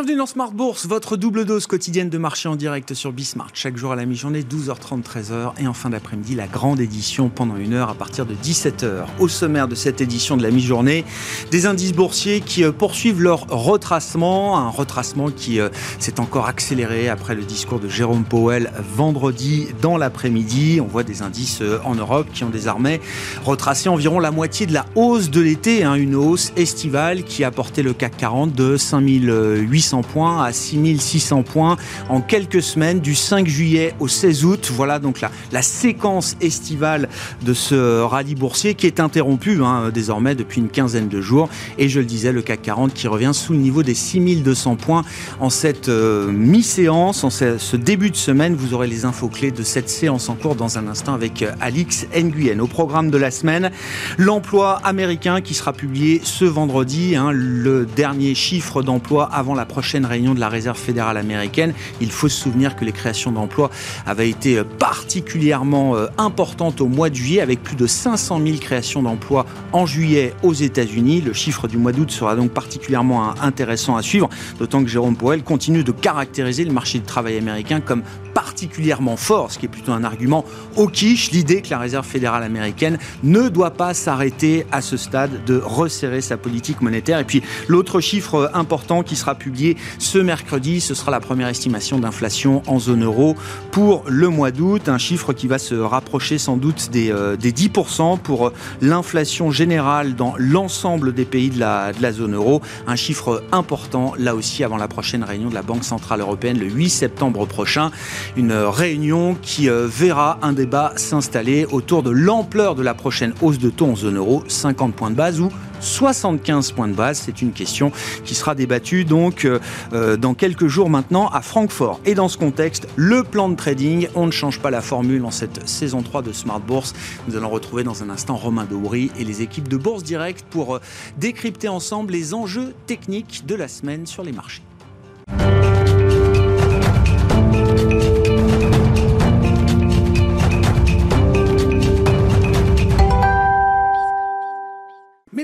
Bienvenue 0.00 0.16
dans 0.16 0.24
Smart 0.24 0.52
Bourse, 0.52 0.86
votre 0.86 1.18
double 1.18 1.44
dose 1.44 1.66
quotidienne 1.66 2.08
de 2.08 2.16
marché 2.16 2.48
en 2.48 2.56
direct 2.56 2.94
sur 2.94 3.12
Bismart. 3.12 3.50
Chaque 3.52 3.76
jour 3.76 3.92
à 3.92 3.96
la 3.96 4.06
mi-journée, 4.06 4.40
12h30, 4.40 5.02
13h. 5.02 5.52
Et 5.60 5.66
en 5.66 5.74
fin 5.74 5.90
d'après-midi, 5.90 6.34
la 6.34 6.46
grande 6.46 6.80
édition 6.80 7.28
pendant 7.28 7.58
une 7.58 7.74
heure 7.74 7.90
à 7.90 7.94
partir 7.94 8.24
de 8.24 8.32
17h. 8.32 9.04
Au 9.18 9.28
sommaire 9.28 9.68
de 9.68 9.74
cette 9.74 10.00
édition 10.00 10.38
de 10.38 10.42
la 10.42 10.50
mi-journée, 10.50 11.04
des 11.50 11.66
indices 11.66 11.92
boursiers 11.92 12.40
qui 12.40 12.64
euh, 12.64 12.72
poursuivent 12.72 13.20
leur 13.20 13.40
retracement. 13.48 14.56
Un 14.58 14.70
retracement 14.70 15.30
qui 15.30 15.60
euh, 15.60 15.68
s'est 15.98 16.18
encore 16.18 16.46
accéléré 16.46 17.10
après 17.10 17.34
le 17.34 17.42
discours 17.42 17.78
de 17.78 17.88
Jérôme 17.90 18.24
Powell 18.24 18.72
vendredi 18.96 19.66
dans 19.82 19.98
l'après-midi. 19.98 20.80
On 20.80 20.86
voit 20.86 21.02
des 21.02 21.20
indices 21.20 21.60
euh, 21.60 21.78
en 21.84 21.94
Europe 21.94 22.28
qui 22.32 22.42
ont 22.42 22.48
désormais 22.48 23.02
retracé 23.44 23.90
environ 23.90 24.18
la 24.18 24.30
moitié 24.30 24.64
de 24.64 24.72
la 24.72 24.86
hausse 24.94 25.28
de 25.28 25.42
l'été. 25.42 25.84
Hein, 25.84 25.96
une 25.96 26.14
hausse 26.14 26.54
estivale 26.56 27.22
qui 27.22 27.44
a 27.44 27.50
porté 27.50 27.82
le 27.82 27.92
CAC 27.92 28.16
40 28.16 28.54
de 28.54 28.78
5800 28.78 29.89
800 29.90 30.02
points 30.02 30.44
à 30.44 30.52
6600 30.52 31.42
points 31.42 31.76
en 32.08 32.20
quelques 32.20 32.62
semaines, 32.62 33.00
du 33.00 33.16
5 33.16 33.48
juillet 33.48 33.94
au 33.98 34.06
16 34.06 34.44
août. 34.44 34.70
Voilà 34.72 35.00
donc 35.00 35.20
la, 35.20 35.32
la 35.50 35.62
séquence 35.62 36.36
estivale 36.40 37.08
de 37.42 37.54
ce 37.54 38.02
rallye 38.02 38.36
boursier 38.36 38.74
qui 38.74 38.86
est 38.86 39.00
interrompu 39.00 39.62
hein, 39.64 39.90
désormais 39.92 40.36
depuis 40.36 40.60
une 40.60 40.68
quinzaine 40.68 41.08
de 41.08 41.20
jours. 41.20 41.48
Et 41.76 41.88
je 41.88 41.98
le 41.98 42.06
disais, 42.06 42.30
le 42.30 42.42
CAC 42.42 42.62
40 42.62 42.94
qui 42.94 43.08
revient 43.08 43.32
sous 43.32 43.52
le 43.52 43.58
niveau 43.58 43.82
des 43.82 43.94
6200 43.94 44.76
points 44.76 45.02
en 45.40 45.50
cette 45.50 45.88
euh, 45.88 46.30
mi-séance, 46.30 47.24
en 47.24 47.30
ce, 47.30 47.76
début 47.76 48.10
de 48.10 48.16
semaine. 48.16 48.54
Vous 48.54 48.74
aurez 48.74 48.86
les 48.86 49.04
infos 49.04 49.28
clés 49.28 49.50
de 49.50 49.64
cette 49.64 49.88
séance 49.88 50.28
en 50.28 50.34
cours 50.36 50.54
dans 50.54 50.78
un 50.78 50.86
instant 50.86 51.14
avec 51.14 51.42
euh, 51.42 51.50
Alix 51.60 52.06
Nguyen. 52.14 52.60
Au 52.60 52.68
programme 52.68 53.10
de 53.10 53.18
la 53.18 53.32
semaine, 53.32 53.72
l'emploi 54.18 54.80
américain 54.84 55.40
qui 55.40 55.54
sera 55.54 55.72
publié 55.72 56.20
ce 56.22 56.44
vendredi, 56.44 57.16
hein, 57.16 57.32
le 57.32 57.86
dernier 57.86 58.36
chiffre 58.36 58.82
d'emploi 58.82 59.28
avant 59.32 59.54
la 59.54 59.64
prochaine 59.64 59.79
réunion 59.80 60.34
de 60.34 60.40
la 60.40 60.48
Réserve 60.48 60.78
fédérale 60.78 61.16
américaine. 61.16 61.72
Il 62.00 62.10
faut 62.10 62.28
se 62.28 62.40
souvenir 62.40 62.76
que 62.76 62.84
les 62.84 62.92
créations 62.92 63.32
d'emplois 63.32 63.70
avaient 64.06 64.30
été 64.30 64.58
euh, 64.58 64.64
particulièrement 64.64 65.96
euh, 65.96 66.06
importantes 66.18 66.80
au 66.80 66.86
mois 66.86 67.10
de 67.10 67.14
juillet, 67.14 67.40
avec 67.40 67.62
plus 67.62 67.76
de 67.76 67.86
500 67.86 68.40
000 68.44 68.58
créations 68.58 69.02
d'emplois 69.02 69.46
en 69.72 69.86
juillet 69.86 70.34
aux 70.42 70.54
États-Unis. 70.54 71.20
Le 71.20 71.32
chiffre 71.32 71.68
du 71.68 71.76
mois 71.76 71.92
d'août 71.92 72.10
sera 72.10 72.36
donc 72.36 72.50
particulièrement 72.50 73.34
intéressant 73.40 73.96
à 73.96 74.02
suivre, 74.02 74.28
d'autant 74.58 74.82
que 74.82 74.88
Jérôme 74.88 75.16
Powell 75.16 75.42
continue 75.42 75.84
de 75.84 75.92
caractériser 75.92 76.64
le 76.64 76.72
marché 76.72 76.98
du 76.98 77.04
travail 77.04 77.36
américain 77.36 77.80
comme 77.80 78.02
particulièrement 78.40 79.18
fort, 79.18 79.52
ce 79.52 79.58
qui 79.58 79.66
est 79.66 79.68
plutôt 79.68 79.92
un 79.92 80.02
argument 80.02 80.46
au 80.76 80.86
quiche, 80.86 81.30
l'idée 81.30 81.60
que 81.60 81.68
la 81.68 81.78
Réserve 81.78 82.06
fédérale 82.06 82.42
américaine 82.42 82.96
ne 83.22 83.50
doit 83.50 83.72
pas 83.72 83.92
s'arrêter 83.92 84.64
à 84.72 84.80
ce 84.80 84.96
stade 84.96 85.44
de 85.44 85.60
resserrer 85.62 86.22
sa 86.22 86.38
politique 86.38 86.80
monétaire. 86.80 87.18
Et 87.18 87.24
puis 87.24 87.42
l'autre 87.68 88.00
chiffre 88.00 88.50
important 88.54 89.02
qui 89.02 89.14
sera 89.14 89.34
publié 89.34 89.76
ce 89.98 90.16
mercredi, 90.16 90.80
ce 90.80 90.94
sera 90.94 91.10
la 91.10 91.20
première 91.20 91.48
estimation 91.48 91.98
d'inflation 91.98 92.62
en 92.66 92.78
zone 92.78 93.04
euro 93.04 93.36
pour 93.72 94.04
le 94.06 94.30
mois 94.30 94.52
d'août, 94.52 94.88
un 94.88 94.96
chiffre 94.96 95.34
qui 95.34 95.46
va 95.46 95.58
se 95.58 95.74
rapprocher 95.74 96.38
sans 96.38 96.56
doute 96.56 96.88
des, 96.90 97.10
euh, 97.10 97.36
des 97.36 97.52
10% 97.52 98.18
pour 98.20 98.46
euh, 98.46 98.52
l'inflation 98.80 99.50
générale 99.50 100.14
dans 100.14 100.32
l'ensemble 100.38 101.12
des 101.12 101.26
pays 101.26 101.50
de 101.50 101.60
la 101.60 102.12
zone 102.12 102.34
euro, 102.34 102.62
un 102.86 102.96
chiffre 102.96 103.44
important 103.52 104.14
là 104.16 104.34
aussi 104.34 104.64
avant 104.64 104.78
la 104.78 104.88
prochaine 104.88 105.24
réunion 105.24 105.50
de 105.50 105.54
la 105.54 105.62
Banque 105.62 105.84
Centrale 105.84 106.20
Européenne 106.20 106.58
le 106.58 106.70
8 106.70 106.88
septembre 106.88 107.44
prochain. 107.44 107.90
Une 108.36 108.52
réunion 108.52 109.36
qui 109.42 109.68
euh, 109.68 109.88
verra 109.88 110.38
un 110.42 110.52
débat 110.52 110.92
s'installer 110.96 111.66
autour 111.66 112.02
de 112.02 112.10
l'ampleur 112.10 112.76
de 112.76 112.82
la 112.82 112.94
prochaine 112.94 113.34
hausse 113.42 113.58
de 113.58 113.70
taux 113.70 113.86
en 113.86 113.96
zone 113.96 114.18
euro, 114.18 114.44
50 114.46 114.94
points 114.94 115.10
de 115.10 115.16
base 115.16 115.40
ou 115.40 115.50
75 115.80 116.72
points 116.72 116.86
de 116.86 116.94
base. 116.94 117.18
C'est 117.18 117.42
une 117.42 117.52
question 117.52 117.90
qui 118.24 118.36
sera 118.36 118.54
débattue 118.54 119.04
donc 119.04 119.44
euh, 119.44 119.58
euh, 119.92 120.16
dans 120.16 120.34
quelques 120.34 120.68
jours 120.68 120.90
maintenant 120.90 121.28
à 121.28 121.40
Francfort. 121.40 122.00
Et 122.04 122.14
dans 122.14 122.28
ce 122.28 122.38
contexte, 122.38 122.86
le 122.94 123.24
plan 123.24 123.48
de 123.48 123.56
trading, 123.56 124.06
on 124.14 124.26
ne 124.26 124.30
change 124.30 124.60
pas 124.60 124.70
la 124.70 124.80
formule 124.80 125.24
en 125.24 125.32
cette 125.32 125.68
saison 125.68 126.02
3 126.02 126.22
de 126.22 126.32
Smart 126.32 126.60
Bourse. 126.60 126.94
Nous 127.26 127.36
allons 127.36 127.50
retrouver 127.50 127.82
dans 127.82 128.04
un 128.04 128.10
instant 128.10 128.36
Romain 128.36 128.64
Daubry 128.64 129.10
et 129.18 129.24
les 129.24 129.42
équipes 129.42 129.68
de 129.68 129.76
Bourse 129.76 130.04
Direct 130.04 130.44
pour 130.50 130.78
décrypter 131.18 131.68
ensemble 131.68 132.12
les 132.12 132.32
enjeux 132.32 132.74
techniques 132.86 133.44
de 133.46 133.56
la 133.56 133.66
semaine 133.66 134.06
sur 134.06 134.22
les 134.22 134.32
marchés. 134.32 134.62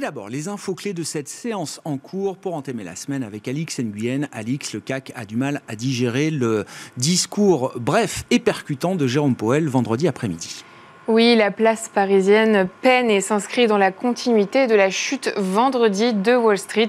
D'abord, 0.06 0.28
les 0.28 0.46
infos 0.46 0.76
clés 0.76 0.92
de 0.92 1.02
cette 1.02 1.26
séance 1.26 1.80
en 1.84 1.98
cours 1.98 2.36
pour 2.36 2.54
entamer 2.54 2.84
la 2.84 2.94
semaine 2.94 3.24
avec 3.24 3.48
Alix 3.48 3.80
Nguyen. 3.80 4.28
Alix, 4.30 4.72
le 4.72 4.78
CAC 4.78 5.12
a 5.16 5.24
du 5.24 5.34
mal 5.34 5.62
à 5.66 5.74
digérer 5.74 6.30
le 6.30 6.64
discours 6.96 7.72
bref 7.74 8.24
et 8.30 8.38
percutant 8.38 8.94
de 8.94 9.08
Jérôme 9.08 9.34
Powell 9.34 9.66
vendredi 9.66 10.06
après-midi. 10.06 10.62
Oui, 11.08 11.36
la 11.36 11.52
place 11.52 11.88
parisienne 11.88 12.66
peine 12.82 13.10
et 13.10 13.20
s'inscrit 13.20 13.68
dans 13.68 13.78
la 13.78 13.92
continuité 13.92 14.66
de 14.66 14.74
la 14.74 14.90
chute 14.90 15.32
vendredi 15.36 16.12
de 16.12 16.34
Wall 16.34 16.58
Street, 16.58 16.88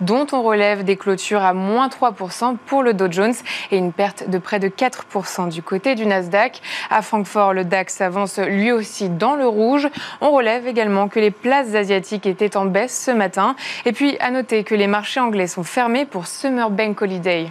dont 0.00 0.26
on 0.32 0.42
relève 0.42 0.84
des 0.84 0.96
clôtures 0.96 1.42
à 1.42 1.52
moins 1.52 1.88
3% 1.88 2.56
pour 2.64 2.82
le 2.82 2.94
Dow 2.94 3.12
Jones 3.12 3.34
et 3.70 3.76
une 3.76 3.92
perte 3.92 4.30
de 4.30 4.38
près 4.38 4.58
de 4.58 4.68
4% 4.68 5.50
du 5.50 5.62
côté 5.62 5.96
du 5.96 6.06
Nasdaq. 6.06 6.62
À 6.88 7.02
Francfort, 7.02 7.52
le 7.52 7.66
DAX 7.66 8.00
avance 8.00 8.38
lui 8.38 8.72
aussi 8.72 9.10
dans 9.10 9.34
le 9.34 9.46
rouge. 9.46 9.86
On 10.22 10.30
relève 10.30 10.66
également 10.66 11.08
que 11.08 11.20
les 11.20 11.30
places 11.30 11.74
asiatiques 11.74 12.24
étaient 12.24 12.56
en 12.56 12.64
baisse 12.64 12.98
ce 12.98 13.10
matin. 13.10 13.54
Et 13.84 13.92
puis, 13.92 14.16
à 14.20 14.30
noter 14.30 14.64
que 14.64 14.74
les 14.74 14.86
marchés 14.86 15.20
anglais 15.20 15.46
sont 15.46 15.62
fermés 15.62 16.06
pour 16.06 16.26
Summer 16.26 16.70
Bank 16.70 17.02
Holiday. 17.02 17.50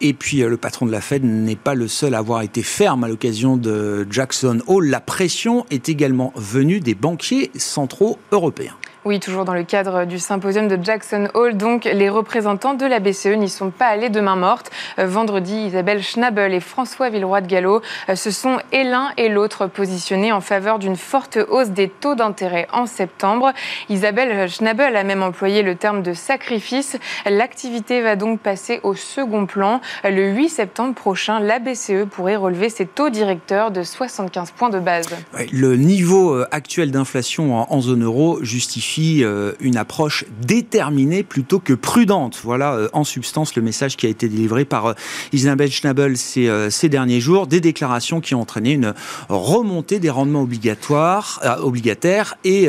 Et 0.00 0.12
puis 0.12 0.42
euh, 0.42 0.48
le 0.48 0.56
patron 0.56 0.86
de 0.86 0.92
la 0.92 1.00
Fed 1.00 1.24
n'est 1.24 1.56
pas 1.56 1.74
le 1.74 1.88
seul 1.88 2.14
à 2.14 2.18
avoir 2.18 2.42
été 2.42 2.62
ferme 2.62 3.04
à 3.04 3.08
l'occasion 3.08 3.56
de 3.56 4.06
Jackson 4.10 4.60
Hole. 4.66 4.86
La 4.88 5.00
pression 5.00 5.66
est 5.70 5.88
également 5.88 6.32
venue 6.36 6.80
des 6.80 6.94
banquiers 6.94 7.50
centraux 7.56 8.18
européens. 8.32 8.76
Oui, 9.06 9.20
toujours 9.20 9.44
dans 9.44 9.54
le 9.54 9.62
cadre 9.62 10.04
du 10.04 10.18
symposium 10.18 10.66
de 10.66 10.76
Jackson 10.82 11.28
Hole, 11.34 11.56
donc 11.56 11.84
les 11.84 12.08
représentants 12.08 12.74
de 12.74 12.84
la 12.84 12.98
BCE 12.98 13.36
n'y 13.36 13.48
sont 13.48 13.70
pas 13.70 13.86
allés 13.86 14.10
de 14.10 14.20
main 14.20 14.34
morte. 14.34 14.72
Euh, 14.98 15.06
vendredi, 15.06 15.54
Isabelle 15.54 16.02
Schnabel 16.02 16.52
et 16.52 16.58
François 16.58 17.08
Villeroy 17.08 17.40
de 17.40 17.46
Gallo 17.46 17.82
euh, 18.08 18.16
se 18.16 18.32
sont 18.32 18.58
et 18.72 18.82
l'un 18.82 19.12
et 19.16 19.28
l'autre 19.28 19.68
positionnés 19.68 20.32
en 20.32 20.40
faveur 20.40 20.80
d'une 20.80 20.96
forte 20.96 21.38
hausse 21.48 21.68
des 21.68 21.88
taux 21.88 22.16
d'intérêt 22.16 22.66
en 22.72 22.86
septembre. 22.86 23.52
Isabelle 23.88 24.50
Schnabel 24.50 24.96
a 24.96 25.04
même 25.04 25.22
employé 25.22 25.62
le 25.62 25.76
terme 25.76 26.02
de 26.02 26.12
sacrifice. 26.12 26.98
L'activité 27.26 28.00
va 28.02 28.16
donc 28.16 28.40
passer 28.40 28.80
au 28.82 28.96
second 28.96 29.46
plan. 29.46 29.80
Le 30.02 30.30
8 30.30 30.48
septembre 30.48 30.96
prochain, 30.96 31.38
la 31.38 31.60
BCE 31.60 32.06
pourrait 32.10 32.34
relever 32.34 32.70
ses 32.70 32.86
taux 32.86 33.10
directeurs 33.10 33.70
de 33.70 33.84
75 33.84 34.50
points 34.50 34.70
de 34.70 34.80
base. 34.80 35.10
Le 35.52 35.76
niveau 35.76 36.34
euh, 36.34 36.48
actuel 36.50 36.90
d'inflation 36.90 37.72
en 37.72 37.80
zone 37.80 38.02
euro 38.02 38.42
justifie 38.42 38.95
euh, 38.98 39.52
une 39.60 39.76
approche 39.76 40.24
déterminée 40.40 41.22
plutôt 41.22 41.58
que 41.58 41.72
prudente. 41.72 42.40
Voilà 42.42 42.72
euh, 42.72 42.88
en 42.92 43.04
substance 43.04 43.54
le 43.54 43.62
message 43.62 43.96
qui 43.96 44.06
a 44.06 44.08
été 44.08 44.28
délivré 44.28 44.64
par 44.64 44.86
euh, 44.86 44.94
Isabelle 45.32 45.70
Schnabel 45.70 46.16
ces, 46.16 46.88
derniers 46.88 47.20
jours, 47.20 47.46
des 47.46 47.60
déclarations 47.60 48.20
qui 48.20 48.34
ont 48.34 48.40
entraîné 48.40 48.72
une 48.72 48.94
remontée 49.28 49.98
des 49.98 50.10
rendements 50.10 50.42
obligatoires, 50.42 51.40
obligataires 51.62 52.36
et 52.44 52.68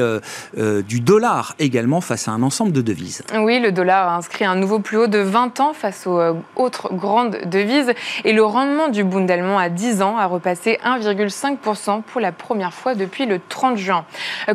du 0.87 0.99
dollar 0.99 1.55
également 1.59 2.01
face 2.01 2.27
à 2.27 2.31
un 2.31 2.41
ensemble 2.41 2.71
de 2.71 2.81
devises. 2.81 3.23
Oui, 3.39 3.59
le 3.59 3.71
dollar 3.71 4.09
a 4.09 4.15
inscrit 4.17 4.45
un 4.45 4.55
nouveau 4.55 4.79
plus 4.79 4.97
haut 4.97 5.07
de 5.07 5.19
20 5.19 5.59
ans 5.59 5.73
face 5.73 6.07
aux 6.07 6.19
autres 6.55 6.93
grandes 6.93 7.37
devises 7.45 7.93
et 8.23 8.33
le 8.33 8.43
rendement 8.43 8.89
du 8.89 9.03
Bund 9.03 9.29
allemand 9.29 9.59
à 9.59 9.69
10 9.69 10.01
ans 10.01 10.17
a 10.17 10.25
repassé 10.25 10.79
1,5% 10.83 12.01
pour 12.01 12.21
la 12.21 12.31
première 12.31 12.73
fois 12.73 12.95
depuis 12.95 13.25
le 13.25 13.39
30 13.47 13.77
juin. 13.77 14.05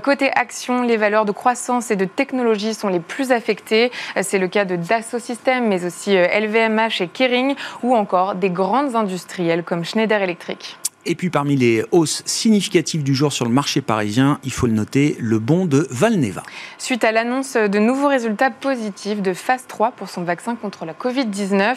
Côté 0.03 0.31
action, 0.35 0.83
les 0.83 0.97
valeurs 0.97 1.25
de 1.25 1.33
croissance 1.33 1.62
et 1.91 1.97
de 1.97 2.05
technologie 2.05 2.75
sont 2.75 2.89
les 2.89 3.01
plus 3.01 3.31
affectés. 3.31 3.93
C'est 4.23 4.39
le 4.39 4.49
cas 4.49 4.65
de 4.65 4.77
Dassault 4.77 5.21
Systèmes, 5.21 5.69
mais 5.69 5.85
aussi 5.85 6.15
LVMH 6.15 7.01
euh, 7.01 7.05
et 7.05 7.09
Kering, 7.09 7.55
ou 7.83 7.95
encore 7.95 8.35
des 8.35 8.51
grandes 8.51 8.97
industrielles 8.97 9.63
comme 9.63 9.85
Schneider 9.85 10.21
Electric. 10.23 10.79
Et 11.05 11.17
puis 11.17 11.31
parmi 11.31 11.57
les 11.57 11.85
hausses 11.91 12.23
significatives 12.27 13.03
du 13.03 13.13
jour 13.15 13.33
sur 13.33 13.45
le 13.45 13.51
marché 13.51 13.81
parisien, 13.81 14.39
il 14.45 14.53
faut 14.53 14.69
le 14.69 14.73
noter, 14.73 15.17
le 15.19 15.41
bon 15.41 15.67
de 15.67 15.89
Valneva. 15.91 16.45
Suite 16.79 17.03
à 17.03 17.11
l'annonce 17.11 17.55
de 17.57 17.79
nouveaux 17.81 18.07
résultats 18.07 18.51
positifs 18.51 19.21
de 19.21 19.33
phase 19.33 19.67
3 19.67 19.91
pour 19.93 20.09
son 20.09 20.23
vaccin 20.23 20.55
contre 20.55 20.85
la 20.85 20.93
Covid-19, 20.93 21.75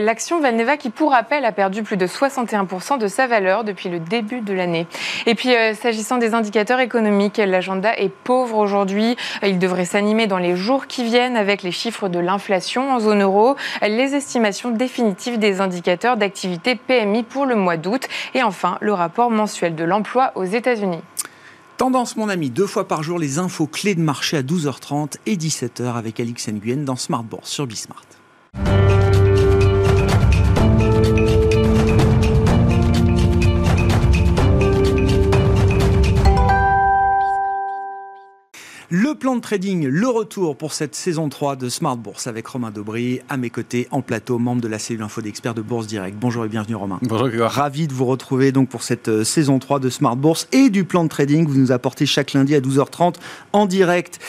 l'action 0.00 0.40
Valneva 0.40 0.76
qui 0.76 0.90
pour 0.90 1.10
rappel 1.10 1.44
a 1.44 1.50
perdu 1.50 1.82
plus 1.82 1.96
de 1.96 2.06
61% 2.06 2.98
de 2.98 3.08
sa 3.08 3.26
valeur 3.26 3.64
depuis 3.64 3.88
le 3.88 3.98
début 3.98 4.42
de 4.42 4.52
l'année. 4.52 4.86
Et 5.26 5.34
puis 5.34 5.56
euh, 5.56 5.74
s'agissant 5.74 6.18
des 6.18 6.34
indicateurs 6.34 6.78
économiques, 6.78 7.38
l'agenda 7.38 7.96
est 7.98 8.12
pauvre 8.12 8.58
aujourd'hui. 8.58 9.16
Il 9.42 9.58
devrait 9.58 9.86
s'animer 9.86 10.28
dans 10.28 10.38
les 10.38 10.54
jours 10.54 10.86
qui 10.86 11.02
viennent 11.02 11.36
avec 11.36 11.62
les 11.62 11.72
chiffres 11.72 12.08
de 12.08 12.20
l'inflation 12.20 12.92
en 12.92 13.00
zone 13.00 13.22
euro, 13.22 13.56
les 13.82 14.14
estimations 14.14 14.70
définitives 14.70 15.38
des 15.38 15.60
indicateurs 15.60 16.16
d'activité 16.16 16.76
PMI 16.76 17.24
pour 17.24 17.44
le 17.44 17.56
mois 17.56 17.76
d'août 17.76 18.06
et 18.34 18.42
le 18.80 18.92
rapport 18.92 19.30
mensuel 19.30 19.74
de 19.74 19.84
l'emploi 19.84 20.32
aux 20.34 20.44
États-Unis. 20.44 21.00
Tendance, 21.78 22.16
mon 22.16 22.28
ami, 22.28 22.50
deux 22.50 22.66
fois 22.66 22.88
par 22.88 23.02
jour, 23.02 23.18
les 23.18 23.38
infos 23.38 23.68
clés 23.68 23.94
de 23.94 24.00
marché 24.00 24.36
à 24.36 24.42
12h30 24.42 25.14
et 25.26 25.36
17h 25.36 25.94
avec 25.94 26.18
Alix 26.18 26.48
Nguyen 26.48 26.84
dans 26.84 26.96
Smart 26.96 27.24
sur 27.44 27.66
Bismart. 27.66 28.02
Le 38.90 39.14
plan 39.14 39.36
de 39.36 39.42
trading, 39.42 39.86
le 39.86 40.08
retour 40.08 40.56
pour 40.56 40.72
cette 40.72 40.94
saison 40.94 41.28
3 41.28 41.56
de 41.56 41.68
Smart 41.68 41.98
Bourse 41.98 42.26
avec 42.26 42.46
Romain 42.46 42.70
Dobry 42.70 43.20
à 43.28 43.36
mes 43.36 43.50
côtés 43.50 43.86
en 43.90 44.00
plateau, 44.00 44.38
membre 44.38 44.62
de 44.62 44.68
la 44.68 44.78
cellule 44.78 45.02
info 45.02 45.20
d'experts 45.20 45.52
de 45.52 45.60
Bourse 45.60 45.86
Direct. 45.86 46.16
Bonjour 46.18 46.46
et 46.46 46.48
bienvenue 46.48 46.74
Romain. 46.74 46.98
Bonjour. 47.02 47.48
Ravi 47.48 47.86
de 47.86 47.92
vous 47.92 48.06
retrouver 48.06 48.50
donc 48.50 48.70
pour 48.70 48.82
cette 48.82 49.08
euh, 49.08 49.24
saison 49.24 49.58
3 49.58 49.78
de 49.78 49.90
Smart 49.90 50.16
Bourse 50.16 50.48
et 50.52 50.70
du 50.70 50.84
plan 50.84 51.04
de 51.04 51.10
trading 51.10 51.44
que 51.44 51.50
vous 51.50 51.58
nous 51.58 51.70
apportez 51.70 52.06
chaque 52.06 52.32
lundi 52.32 52.54
à 52.54 52.60
12h30 52.60 53.16
en 53.52 53.66
direct 53.66 54.20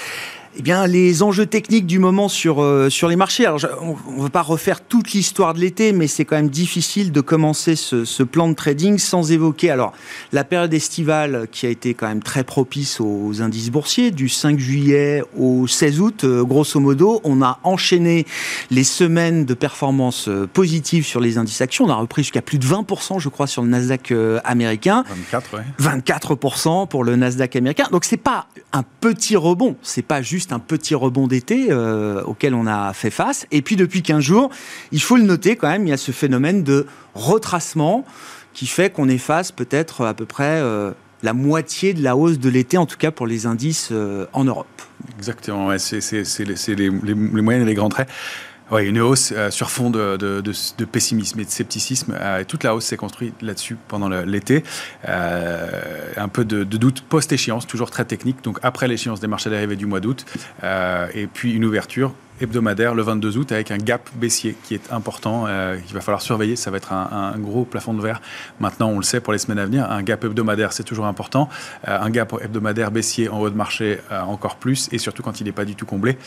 eh 0.57 0.61
bien, 0.63 0.87
les 0.87 1.21
enjeux 1.21 1.45
techniques 1.45 1.85
du 1.85 1.99
moment 1.99 2.27
sur, 2.27 2.61
euh, 2.61 2.89
sur 2.89 3.07
les 3.07 3.15
marchés. 3.15 3.45
Alors, 3.45 3.59
on 4.07 4.17
ne 4.17 4.21
va 4.23 4.29
pas 4.29 4.41
refaire 4.41 4.81
toute 4.81 5.11
l'histoire 5.11 5.53
de 5.53 5.59
l'été, 5.59 5.91
mais 5.91 6.07
c'est 6.07 6.25
quand 6.25 6.35
même 6.35 6.49
difficile 6.49 7.11
de 7.11 7.21
commencer 7.21 7.75
ce, 7.75 8.03
ce, 8.03 8.23
plan 8.23 8.49
de 8.49 8.53
trading 8.53 8.97
sans 8.97 9.31
évoquer 9.31 9.69
alors 9.69 9.93
la 10.33 10.43
période 10.43 10.73
estivale 10.73 11.47
qui 11.51 11.65
a 11.65 11.69
été 11.69 11.93
quand 11.93 12.07
même 12.07 12.23
très 12.23 12.43
propice 12.43 12.99
aux 12.99 13.41
indices 13.41 13.69
boursiers 13.69 14.11
du 14.11 14.27
5 14.27 14.59
juillet 14.59 15.23
au 15.37 15.67
16 15.67 16.01
août. 16.01 16.23
Euh, 16.23 16.43
grosso 16.43 16.79
modo, 16.79 17.21
on 17.23 17.41
a 17.41 17.59
enchaîné 17.63 18.25
les 18.71 18.83
semaines 18.83 19.45
de 19.45 19.53
performance 19.53 20.27
euh, 20.27 20.47
positive 20.51 21.05
sur 21.05 21.19
les 21.19 21.37
indices 21.37 21.61
actions. 21.61 21.85
On 21.85 21.89
a 21.89 21.95
repris 21.95 22.23
jusqu'à 22.23 22.41
plus 22.41 22.57
de 22.57 22.65
20%, 22.65 23.19
je 23.19 23.29
crois, 23.29 23.45
sur 23.45 23.61
le 23.61 23.69
Nasdaq 23.69 24.13
américain. 24.43 25.03
24, 25.09 25.57
ouais. 25.57 25.63
24% 25.79 26.87
pour 26.87 27.03
le 27.03 27.15
Nasdaq 27.15 27.55
américain. 27.55 27.87
Donc, 27.91 28.05
c'est 28.05 28.17
pas 28.17 28.47
un 28.73 28.83
petit 28.99 29.35
rebond. 29.35 29.75
C'est 29.81 30.01
pas 30.01 30.21
juste 30.21 30.38
un 30.51 30.59
petit 30.59 30.95
rebond 30.95 31.27
d'été 31.27 31.67
euh, 31.69 32.23
auquel 32.23 32.53
on 32.53 32.67
a 32.67 32.93
fait 32.93 33.09
face. 33.09 33.45
Et 33.51 33.61
puis 33.61 33.75
depuis 33.75 34.01
15 34.01 34.23
jours, 34.23 34.49
il 34.91 35.01
faut 35.01 35.17
le 35.17 35.23
noter 35.23 35.55
quand 35.55 35.69
même, 35.69 35.85
il 35.85 35.89
y 35.89 35.93
a 35.93 35.97
ce 35.97 36.11
phénomène 36.11 36.63
de 36.63 36.87
retracement 37.15 38.05
qui 38.53 38.67
fait 38.67 38.91
qu'on 38.91 39.09
efface 39.09 39.51
peut-être 39.51 40.05
à 40.05 40.13
peu 40.13 40.25
près 40.25 40.59
euh, 40.61 40.91
la 41.23 41.33
moitié 41.33 41.93
de 41.93 42.03
la 42.03 42.15
hausse 42.15 42.39
de 42.39 42.49
l'été, 42.49 42.77
en 42.77 42.85
tout 42.85 42.97
cas 42.97 43.11
pour 43.11 43.27
les 43.27 43.45
indices 43.45 43.89
euh, 43.91 44.25
en 44.33 44.43
Europe. 44.43 44.67
Exactement, 45.17 45.77
c'est 45.77 45.99
les, 46.75 46.89
moyennes 46.89 47.63
et 47.63 47.65
les 47.65 47.73
grands 47.73 47.89
traits. 47.89 48.09
Oui, 48.71 48.85
une 48.85 48.99
hausse 48.99 49.33
euh, 49.35 49.49
sur 49.49 49.71
fond 49.71 49.89
de, 49.89 50.41
pessimisme 50.91 51.39
et 51.39 51.45
de 51.45 51.49
scepticisme. 51.49 52.15
Euh, 52.19 52.43
toute 52.47 52.63
la 52.63 52.75
hausse 52.75 52.85
s'est 52.85 52.97
construite 52.97 53.41
là-dessus 53.41 53.77
pendant 53.87 54.09
l'été. 54.09 54.63
Euh, 55.07 56.11
un 56.15 56.27
peu 56.27 56.45
de, 56.45 56.63
doute 56.63 57.01
post-échéance, 57.01 57.65
toujours 57.65 57.89
très 57.89 58.05
technique. 58.05 58.43
Donc 58.43 58.59
après 58.61 58.87
l'échéance 58.87 59.19
des 59.19 59.27
marchés 59.27 59.49
d'arrivée 59.49 59.75
du 59.75 59.87
mois 59.87 59.99
d'août. 59.99 60.25
Et 61.13 61.27
puis 61.27 61.53
une 61.53 61.65
ouverture 61.65 62.13
hebdomadaire 62.41 62.95
le 62.95 63.01
22 63.01 63.37
août 63.37 63.51
avec 63.51 63.71
un 63.71 63.77
gap 63.77 64.09
baissier 64.15 64.55
qui 64.63 64.73
est 64.73 64.93
important, 64.93 65.45
euh, 65.47 65.77
qu'il 65.77 65.93
va 65.93 66.01
falloir 66.01 66.21
surveiller. 66.21 66.55
Ça 66.55 66.71
va 66.71 66.77
être 66.77 66.93
un, 66.93 67.37
gros 67.37 67.65
plafond 67.65 67.93
de 67.93 68.01
verre. 68.01 68.21
Maintenant, 68.59 68.89
on 68.89 68.97
le 68.97 69.03
sait 69.03 69.19
pour 69.19 69.33
les 69.33 69.39
semaines 69.39 69.59
à 69.59 69.65
venir. 69.65 69.89
Un 69.91 70.03
gap 70.03 70.23
hebdomadaire, 70.23 70.73
c'est 70.73 70.83
toujours 70.83 71.05
important. 71.05 71.49
Un 71.85 72.09
gap 72.09 72.33
hebdomadaire 72.41 72.91
baissier 72.91 73.29
en 73.29 73.39
haut 73.39 73.49
de 73.49 73.55
marché, 73.55 73.99
encore 74.11 74.55
plus. 74.55 74.89
Et 74.91 74.99
surtout 74.99 75.23
quand 75.23 75.41
il 75.41 75.45
n'est 75.45 75.51
pas 75.51 75.65
du 75.65 75.75
tout 75.75 75.85
comblé 75.85 76.17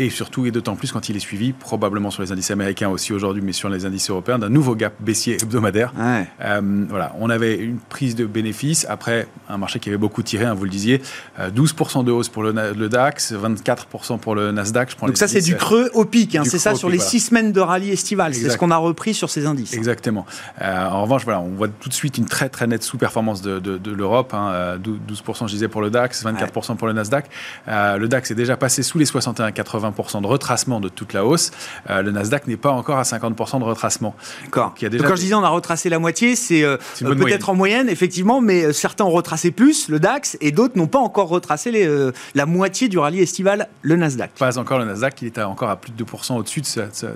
et 0.00 0.10
surtout, 0.10 0.46
et 0.46 0.50
d'autant 0.50 0.76
plus 0.76 0.92
quand 0.92 1.08
il 1.08 1.16
est 1.16 1.20
suivi, 1.20 1.52
probablement 1.52 2.10
sur 2.10 2.22
les 2.22 2.32
indices 2.32 2.50
américains 2.50 2.88
aussi 2.88 3.12
aujourd'hui, 3.12 3.42
mais 3.42 3.52
sur 3.52 3.68
les 3.68 3.84
indices 3.84 4.10
européens, 4.10 4.38
d'un 4.38 4.48
nouveau 4.48 4.74
gap 4.74 4.94
baissier 5.00 5.34
hebdomadaire. 5.34 5.92
Ouais. 5.98 6.26
Euh, 6.42 6.84
voilà, 6.88 7.14
on 7.18 7.30
avait 7.30 7.56
une 7.56 7.78
prise 7.78 8.14
de 8.14 8.24
bénéfices 8.26 8.86
après 8.88 9.28
un 9.48 9.58
marché 9.58 9.78
qui 9.78 9.88
avait 9.88 9.98
beaucoup 9.98 10.22
tiré, 10.22 10.44
hein, 10.44 10.54
vous 10.54 10.64
le 10.64 10.70
disiez, 10.70 11.02
euh, 11.38 11.50
12% 11.50 12.04
de 12.04 12.12
hausse 12.12 12.28
pour 12.28 12.42
le, 12.42 12.52
le, 12.52 12.88
DAX, 12.88 13.32
24% 13.32 14.18
pour 14.18 14.34
le 14.34 14.52
Nasdaq. 14.52 14.90
Je 14.90 14.96
prends 14.96 15.06
Donc 15.06 15.16
ça, 15.16 15.28
c'est 15.28 15.42
du 15.42 15.56
creux 15.56 15.90
au 15.94 16.04
pic, 16.04 16.34
hein, 16.36 16.44
c'est 16.44 16.58
ça 16.58 16.74
sur 16.74 16.88
pic, 16.88 16.92
les 16.92 16.98
voilà. 16.98 17.10
six 17.10 17.20
semaines 17.20 17.52
de 17.52 17.60
rallye 17.60 17.90
estival, 17.90 18.34
c'est 18.34 18.50
ce 18.50 18.56
qu'on 18.56 18.70
a 18.70 18.76
repris 18.76 19.14
sur 19.14 19.30
ces 19.30 19.46
indices. 19.46 19.74
Exactement. 19.74 20.26
Euh, 20.62 20.86
en 20.86 21.02
revanche, 21.02 21.24
voilà, 21.24 21.40
on 21.40 21.50
voit 21.50 21.68
tout 21.68 21.88
de 21.88 21.94
suite 21.94 22.18
une 22.18 22.26
très 22.26 22.48
très 22.48 22.66
nette 22.66 22.82
sous-performance 22.82 23.42
de, 23.42 23.58
de, 23.58 23.78
de 23.78 23.92
l'Europe, 23.92 24.32
hein, 24.34 24.78
12% 24.78 25.46
je 25.46 25.52
disais 25.52 25.68
pour 25.68 25.82
le 25.82 25.90
DAX, 25.90 26.24
24% 26.24 26.70
ouais. 26.70 26.76
pour 26.76 26.86
le 26.86 26.92
Nasdaq. 26.92 27.26
Euh, 27.68 27.98
le 27.98 28.08
DAX 28.08 28.30
est 28.30 28.34
déjà 28.34 28.56
passé 28.56 28.82
sous 28.82 28.98
les 28.98 29.04
61-80% 29.04 29.89
de 29.90 30.26
retracement 30.26 30.80
de 30.80 30.88
toute 30.88 31.12
la 31.12 31.24
hausse. 31.24 31.50
Euh, 31.88 32.02
le 32.02 32.10
Nasdaq 32.10 32.46
n'est 32.46 32.56
pas 32.56 32.70
encore 32.70 32.98
à 32.98 33.02
50% 33.02 33.58
de 33.58 33.64
retracement. 33.64 34.14
D'accord. 34.44 34.74
Quand 34.80 35.16
je 35.16 35.20
disais 35.20 35.34
on 35.34 35.44
a 35.44 35.48
retracé 35.48 35.88
la 35.88 35.98
moitié, 35.98 36.36
c'est 36.36 36.62
euh, 36.62 36.76
euh, 37.02 37.14
peut-être 37.14 37.50
en 37.50 37.54
moyenne, 37.54 37.88
effectivement, 37.88 38.40
mais 38.40 38.72
certains 38.72 39.04
ont 39.04 39.10
retracé 39.10 39.50
plus, 39.50 39.88
le 39.88 40.00
DAX, 40.00 40.36
et 40.40 40.52
d'autres 40.52 40.76
n'ont 40.76 40.86
pas 40.86 40.98
encore 40.98 41.28
retracé 41.28 41.70
les, 41.70 41.86
euh, 41.86 42.12
la 42.34 42.46
moitié 42.46 42.88
du 42.88 42.98
rallye 42.98 43.20
estival, 43.20 43.68
le 43.82 43.96
Nasdaq. 43.96 44.32
Pas 44.38 44.58
encore 44.58 44.78
le 44.78 44.84
Nasdaq, 44.84 45.22
il 45.22 45.26
est 45.26 45.38
à, 45.38 45.48
encore 45.48 45.70
à 45.70 45.76
plus 45.76 45.92
de 45.92 46.04
2% 46.04 46.36
au-dessus 46.36 46.60
de 46.60 46.66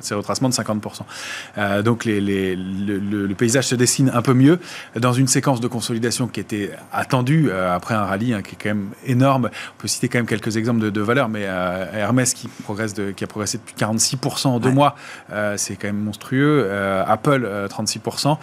ces 0.00 0.14
retracements 0.14 0.48
de 0.48 0.54
50%. 0.54 1.82
donc 1.82 2.04
les, 2.04 2.20
les, 2.20 2.56
le, 2.56 2.98
le, 2.98 3.26
le, 3.26 3.34
paysage 3.34 3.68
se 3.68 3.74
dessine 3.74 4.10
un 4.14 4.22
peu 4.22 4.34
mieux 4.34 4.58
dans 4.96 5.12
une 5.12 5.28
séquence 5.28 5.60
de 5.60 5.68
consolidation 5.68 6.28
qui 6.28 6.40
était 6.40 6.70
attendue 6.92 7.50
après 7.50 7.94
un 7.94 8.04
rallye 8.04 8.34
hein, 8.34 8.42
qui 8.42 8.54
est 8.54 8.58
quand 8.60 8.68
même 8.70 8.90
énorme. 9.06 9.50
On 9.78 9.80
peut 9.80 9.88
citer 9.88 10.08
quand 10.08 10.18
même 10.18 10.26
quelques 10.26 10.56
exemples 10.56 10.80
de, 10.80 10.90
de 10.90 11.00
valeurs, 11.00 11.28
mais 11.28 11.42
Hermès 11.42 12.34
qui 12.34 12.48
progresse 12.64 12.94
de 12.94 13.12
qui 13.12 13.22
a 13.22 13.26
progressé 13.26 13.58
de 13.58 13.62
plus 13.62 13.74
de 13.74 13.80
46% 13.80 14.48
en 14.48 14.58
deux 14.58 14.68
ouais. 14.68 14.74
mois, 14.74 14.96
euh, 15.32 15.54
c'est 15.56 15.76
quand 15.76 15.86
même 15.86 16.02
monstrueux. 16.02 16.66
Euh, 16.66 17.04
Apple, 17.06 17.44
euh, 17.44 17.68
36%. 17.68 18.36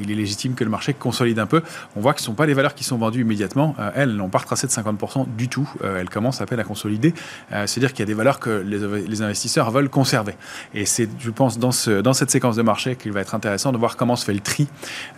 il 0.00 0.10
est 0.10 0.14
légitime 0.14 0.54
que 0.54 0.64
le 0.64 0.70
marché 0.70 0.94
consolide 0.94 1.38
un 1.38 1.46
peu. 1.46 1.62
On 1.96 2.00
voit 2.00 2.14
que 2.14 2.20
ce 2.20 2.24
ne 2.24 2.26
sont 2.26 2.34
pas 2.34 2.46
les 2.46 2.54
valeurs 2.54 2.74
qui 2.74 2.84
sont 2.84 2.98
vendues 2.98 3.20
immédiatement. 3.20 3.74
elles 3.94 4.14
n'ont 4.16 4.28
pas 4.28 4.38
retracé 4.38 4.66
de 4.66 4.72
50% 4.72 5.26
du 5.36 5.48
tout. 5.48 5.70
elles 5.82 6.08
commencent 6.08 6.40
à 6.40 6.46
peine 6.46 6.60
à 6.60 6.64
consolider. 6.64 7.14
C'est-à-dire 7.50 7.92
qu'il 7.92 8.00
y 8.00 8.02
a 8.02 8.06
des 8.06 8.14
valeurs 8.14 8.40
que 8.40 8.50
les, 8.50 9.06
les, 9.06 9.22
investisseurs 9.22 9.70
veulent 9.70 9.88
conserver. 9.88 10.34
Et 10.74 10.86
c'est, 10.86 11.08
je 11.18 11.30
pense, 11.30 11.58
dans, 11.58 11.72
ce, 11.72 12.00
dans 12.00 12.12
cette 12.12 12.30
séquence 12.30 12.56
de 12.56 12.62
marché 12.62 12.96
qu'il 12.96 13.12
va 13.12 13.20
être 13.20 13.34
intéressant 13.34 13.72
de 13.72 13.78
voir 13.78 13.96
comment 13.96 14.16
se 14.16 14.24
fait 14.24 14.34
le 14.34 14.40
tri 14.40 14.68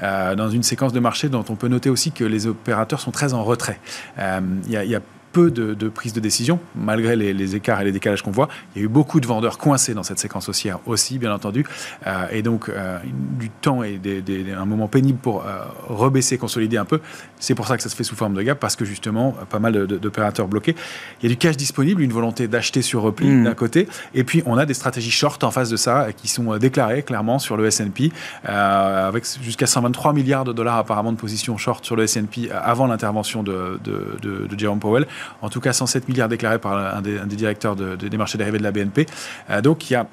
dans 0.01 0.51
une 0.51 0.63
séquence 0.63 0.93
de 0.93 1.01
marché 1.01 1.29
dont 1.29 1.45
on 1.49 1.55
peut 1.55 1.69
noter 1.69 1.91
aussi 1.91 2.13
que 2.13 2.25
les 2.25 2.47
opérateurs 2.47 3.01
sont 3.01 3.13
très 3.13 3.35
en 3.35 3.45
retrait. 3.45 3.79
Il 4.19 4.71
y 4.71 4.77
a, 4.77 4.85
y 4.85 4.95
a 4.95 5.01
peu 5.33 5.51
de, 5.51 5.75
de 5.75 5.89
prise 5.89 6.13
de 6.13 6.21
décision, 6.21 6.61
malgré 6.75 7.17
les, 7.17 7.33
les 7.33 7.57
écarts 7.57 7.81
et 7.81 7.85
les 7.85 7.93
décalages 7.93 8.23
qu'on 8.23 8.31
voit. 8.31 8.49
Il 8.75 8.79
y 8.79 8.83
a 8.83 8.85
eu 8.85 8.89
beaucoup 8.89 9.21
de 9.21 9.27
vendeurs 9.27 9.59
coincés 9.59 9.95
dans 9.95 10.03
cette 10.03 10.19
séquence 10.19 10.49
haussière 10.49 10.79
aussi, 10.87 11.19
bien 11.19 11.33
entendu, 11.33 11.65
euh, 12.07 12.27
et 12.31 12.43
donc 12.43 12.69
euh, 12.69 12.99
du 13.39 13.51
temps 13.51 13.83
et 13.83 13.97
des, 13.97 14.21
des, 14.21 14.53
un 14.53 14.67
moment 14.67 14.89
pénible 14.89 15.19
pour 15.19 15.47
euh, 15.47 15.65
rebaisser, 15.89 16.39
consolider 16.39 16.77
un 16.77 16.85
peu. 16.85 17.01
C'est 17.39 17.55
pour 17.55 17.67
ça 17.67 17.77
que 17.77 17.83
ça 17.83 17.89
se 17.89 17.97
fait 17.97 18.05
sous 18.05 18.17
forme 18.17 18.35
de 18.35 18.43
gap, 18.43 18.59
parce 18.61 18.77
que 18.77 18.85
justement, 18.85 19.35
pas 19.51 19.59
mal 19.59 19.87
d'opérateurs 19.87 20.49
bloqués. 20.49 20.77
Il 21.21 21.25
y 21.25 21.27
a 21.27 21.35
du 21.35 21.37
cash 21.37 21.57
disponible, 21.57 22.03
une 22.03 22.13
volonté 22.13 22.47
d'acheter 22.47 22.83
sur 22.83 23.03
repli 23.03 23.29
mmh. 23.29 23.45
d'un 23.45 23.55
côté, 23.55 23.89
et 24.15 24.25
puis 24.25 24.43
on 24.47 24.59
a 24.59 24.67
des 24.67 24.75
stratégies 24.75 25.11
short 25.11 25.43
en 25.45 25.51
face 25.51 25.71
de 25.71 25.77
ça 25.77 26.09
qui 26.17 26.29
sont 26.29 26.57
déclarées 26.59 27.03
clairement 27.03 27.39
sur 27.39 27.57
le 27.57 27.67
S&P, 27.67 28.13
avec 28.45 29.25
jusqu'à 29.43 29.67
123 29.67 30.13
milliards 30.13 30.45
de 30.45 30.53
dollars 30.53 30.77
apparemment 30.77 31.13
de 31.13 31.17
positions 31.17 31.57
short 31.57 31.85
sur 31.85 31.97
le 31.97 32.05
S&P 32.05 32.51
avant 32.51 32.87
l'intervention 32.87 33.43
de, 33.43 33.81
de, 33.83 34.17
de, 34.21 34.47
de 34.47 34.59
Jerome 34.59 34.81
Powell 34.81 35.07
en 35.41 35.49
tout 35.49 35.61
cas 35.61 35.73
107 35.73 36.09
milliards 36.09 36.29
déclarés 36.29 36.59
par 36.59 36.97
un 36.97 37.03
des, 37.03 37.19
un 37.19 37.27
des 37.27 37.37
directeurs 37.37 37.77
de, 37.77 37.97
de, 37.97 38.09
des 38.09 38.17
marchés 38.17 38.39
dérivés 38.39 38.59
de 38.59 38.63
la 38.63 38.73
BNP. 38.73 39.07
Euh, 39.51 39.61
donc 39.61 39.91
il 39.91 39.95
y 39.95 39.97
a 39.97 40.07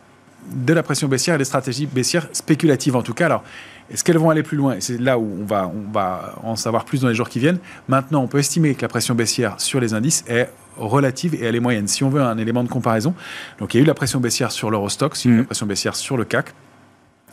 de 0.51 0.73
la 0.73 0.83
pression 0.83 1.07
baissière 1.07 1.35
et 1.35 1.37
des 1.37 1.45
stratégies 1.45 1.85
baissières 1.85 2.27
spéculatives 2.31 2.95
en 2.95 3.01
tout 3.01 3.13
cas. 3.13 3.25
Alors, 3.25 3.43
est-ce 3.91 4.03
qu'elles 4.03 4.17
vont 4.17 4.29
aller 4.29 4.43
plus 4.43 4.57
loin? 4.57 4.75
C'est 4.79 4.99
là 4.99 5.17
où 5.17 5.39
on 5.41 5.45
va, 5.45 5.67
on 5.67 5.91
va 5.91 6.35
en 6.43 6.55
savoir 6.55 6.85
plus 6.85 7.01
dans 7.01 7.07
les 7.07 7.15
jours 7.15 7.29
qui 7.29 7.39
viennent. 7.39 7.59
Maintenant, 7.87 8.21
on 8.21 8.27
peut 8.27 8.37
estimer 8.37 8.75
que 8.75 8.81
la 8.81 8.87
pression 8.87 9.15
baissière 9.15 9.59
sur 9.59 9.79
les 9.79 9.93
indices 9.93 10.23
est 10.27 10.49
relative 10.77 11.35
et 11.35 11.43
elle 11.43 11.55
est 11.55 11.59
moyenne. 11.59 11.87
Si 11.87 12.03
on 12.03 12.09
veut 12.09 12.21
un 12.21 12.37
élément 12.37 12.63
de 12.63 12.69
comparaison, 12.69 13.13
donc 13.59 13.73
il 13.73 13.77
y 13.77 13.79
a 13.81 13.83
eu 13.83 13.87
la 13.87 13.93
pression 13.93 14.19
baissière 14.19 14.51
sur 14.51 14.69
l'Eurostox, 14.69 15.25
il 15.25 15.27
y 15.27 15.33
a 15.33 15.37
eu 15.37 15.39
la 15.39 15.45
pression 15.45 15.65
baissière 15.65 15.95
sur 15.95 16.17
le 16.17 16.23
CAC. 16.23 16.53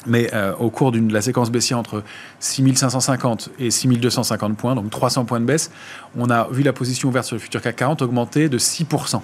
Mais 0.06 0.32
euh, 0.34 0.54
au 0.56 0.70
cours 0.70 0.92
de 0.92 1.12
la 1.12 1.20
séquence 1.20 1.50
baissière 1.50 1.78
entre 1.78 2.02
6550 2.40 3.50
et 3.58 3.70
6250 3.70 4.56
points, 4.56 4.74
donc 4.74 4.90
300 4.90 5.24
points 5.24 5.40
de 5.40 5.44
baisse, 5.44 5.70
on 6.16 6.30
a 6.30 6.48
vu 6.50 6.62
la 6.62 6.72
position 6.72 7.08
ouverte 7.08 7.26
sur 7.26 7.36
le 7.36 7.40
futur 7.40 7.60
CAC 7.60 7.76
40 7.76 8.02
augmenter 8.02 8.48
de 8.48 8.58
6%. 8.58 9.20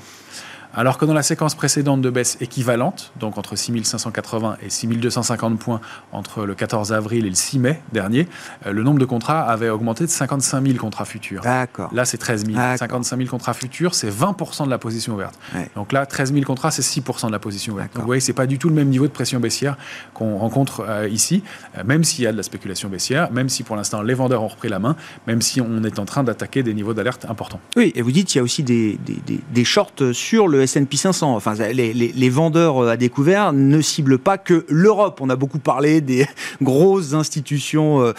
Alors 0.74 0.96
que 0.96 1.04
dans 1.04 1.12
la 1.12 1.22
séquence 1.22 1.54
précédente 1.54 2.00
de 2.00 2.08
baisse 2.08 2.38
équivalente, 2.40 3.12
donc 3.20 3.36
entre 3.36 3.56
6580 3.56 4.56
et 4.62 4.70
6250 4.70 5.58
points 5.58 5.80
entre 6.12 6.46
le 6.46 6.54
14 6.54 6.94
avril 6.94 7.26
et 7.26 7.28
le 7.28 7.34
6 7.34 7.58
mai 7.58 7.82
dernier, 7.92 8.26
euh, 8.66 8.72
le 8.72 8.82
nombre 8.82 8.98
de 8.98 9.04
contrats 9.04 9.42
avait 9.42 9.68
augmenté 9.68 10.04
de 10.04 10.10
55 10.10 10.66
000 10.66 10.78
contrats 10.78 11.04
futurs. 11.04 11.42
D'accord. 11.42 11.90
Là, 11.92 12.06
c'est 12.06 12.16
13 12.16 12.46
000. 12.46 12.58
55 12.78 13.16
000 13.18 13.28
contrats 13.28 13.52
futurs, 13.52 13.94
c'est 13.94 14.08
20% 14.08 14.64
de 14.64 14.70
la 14.70 14.78
position 14.78 15.12
ouverte. 15.14 15.38
Ouais. 15.54 15.70
Donc 15.74 15.92
là, 15.92 16.06
13 16.06 16.32
000 16.32 16.44
contrats, 16.44 16.70
c'est 16.70 16.82
6% 16.82 17.26
de 17.26 17.32
la 17.32 17.38
position 17.38 17.74
ouverte. 17.74 17.92
Donc 17.92 18.02
vous 18.02 18.06
voyez, 18.06 18.20
c'est 18.20 18.32
pas 18.32 18.46
du 18.46 18.58
tout 18.58 18.70
le 18.70 18.74
même 18.74 18.88
niveau 18.88 19.06
de 19.06 19.12
pression 19.12 19.40
baissière 19.40 19.76
qu'on 20.14 20.38
rencontre 20.38 20.86
euh, 20.88 21.06
ici, 21.08 21.42
euh, 21.76 21.84
même 21.84 22.02
s'il 22.02 22.24
y 22.24 22.26
a 22.26 22.32
de 22.32 22.36
la 22.38 22.42
spéculation 22.42 22.88
baissière, 22.88 23.30
même 23.30 23.50
si 23.50 23.62
pour 23.62 23.76
l'instant 23.76 24.00
les 24.00 24.14
vendeurs 24.14 24.42
ont 24.42 24.48
repris 24.48 24.70
la 24.70 24.78
main, 24.78 24.96
même 25.26 25.42
si 25.42 25.60
on 25.60 25.84
est 25.84 25.98
en 25.98 26.06
train 26.06 26.24
d'attaquer 26.24 26.62
des 26.62 26.72
niveaux 26.72 26.94
d'alerte 26.94 27.26
importants. 27.28 27.60
Oui, 27.76 27.92
et 27.94 28.00
vous 28.00 28.12
dites 28.12 28.28
qu'il 28.28 28.38
y 28.38 28.40
a 28.40 28.42
aussi 28.42 28.62
des, 28.62 28.98
des, 29.04 29.18
des, 29.26 29.40
des 29.52 29.64
shorts 29.64 29.92
sur 30.12 30.48
le 30.48 30.61
le 30.62 30.64
S&P 30.64 30.96
500. 30.96 31.34
Enfin, 31.34 31.54
les, 31.54 32.30
vendeurs 32.30 32.88
à 32.88 32.96
découvert 32.96 33.52
ne 33.52 33.80
ciblent 33.80 34.18
pas 34.18 34.38
que 34.38 34.64
l'Europe. 34.68 35.20
On 35.20 35.28
a 35.28 35.36
beaucoup 35.36 35.58
parlé 35.58 36.00
des 36.00 36.26
grosses 36.62 37.14
institutions 37.14 38.12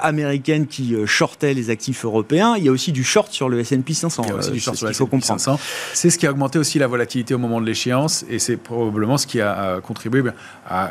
américaines 0.00 0.66
qui 0.66 0.94
shortaient 1.06 1.54
les 1.54 1.70
actifs 1.70 2.04
européens. 2.04 2.54
Il 2.56 2.64
y 2.64 2.68
a 2.68 2.72
aussi 2.72 2.92
du 2.92 3.04
short 3.04 3.32
sur 3.32 3.48
le 3.48 3.60
S&P 3.60 3.94
500. 3.94 4.22
Il 4.24 4.28
y 4.28 4.32
a 4.32 4.34
aussi 4.36 4.50
du 4.50 4.60
short 4.60 4.76
sur 4.76 4.86
le 4.86 4.92
S&P 4.92 5.20
500. 5.20 5.58
C'est 5.94 6.10
ce 6.10 6.18
qui 6.18 6.26
a 6.26 6.30
augmenté 6.30 6.58
aussi 6.58 6.78
la 6.78 6.86
volatilité 6.86 7.34
au 7.34 7.38
moment 7.38 7.60
de 7.60 7.66
l'échéance 7.66 8.24
et 8.28 8.38
c'est 8.38 8.56
probablement 8.56 9.16
ce 9.16 9.26
qui 9.26 9.40
a 9.40 9.80
contribué 9.80 10.22
à, 10.68 10.90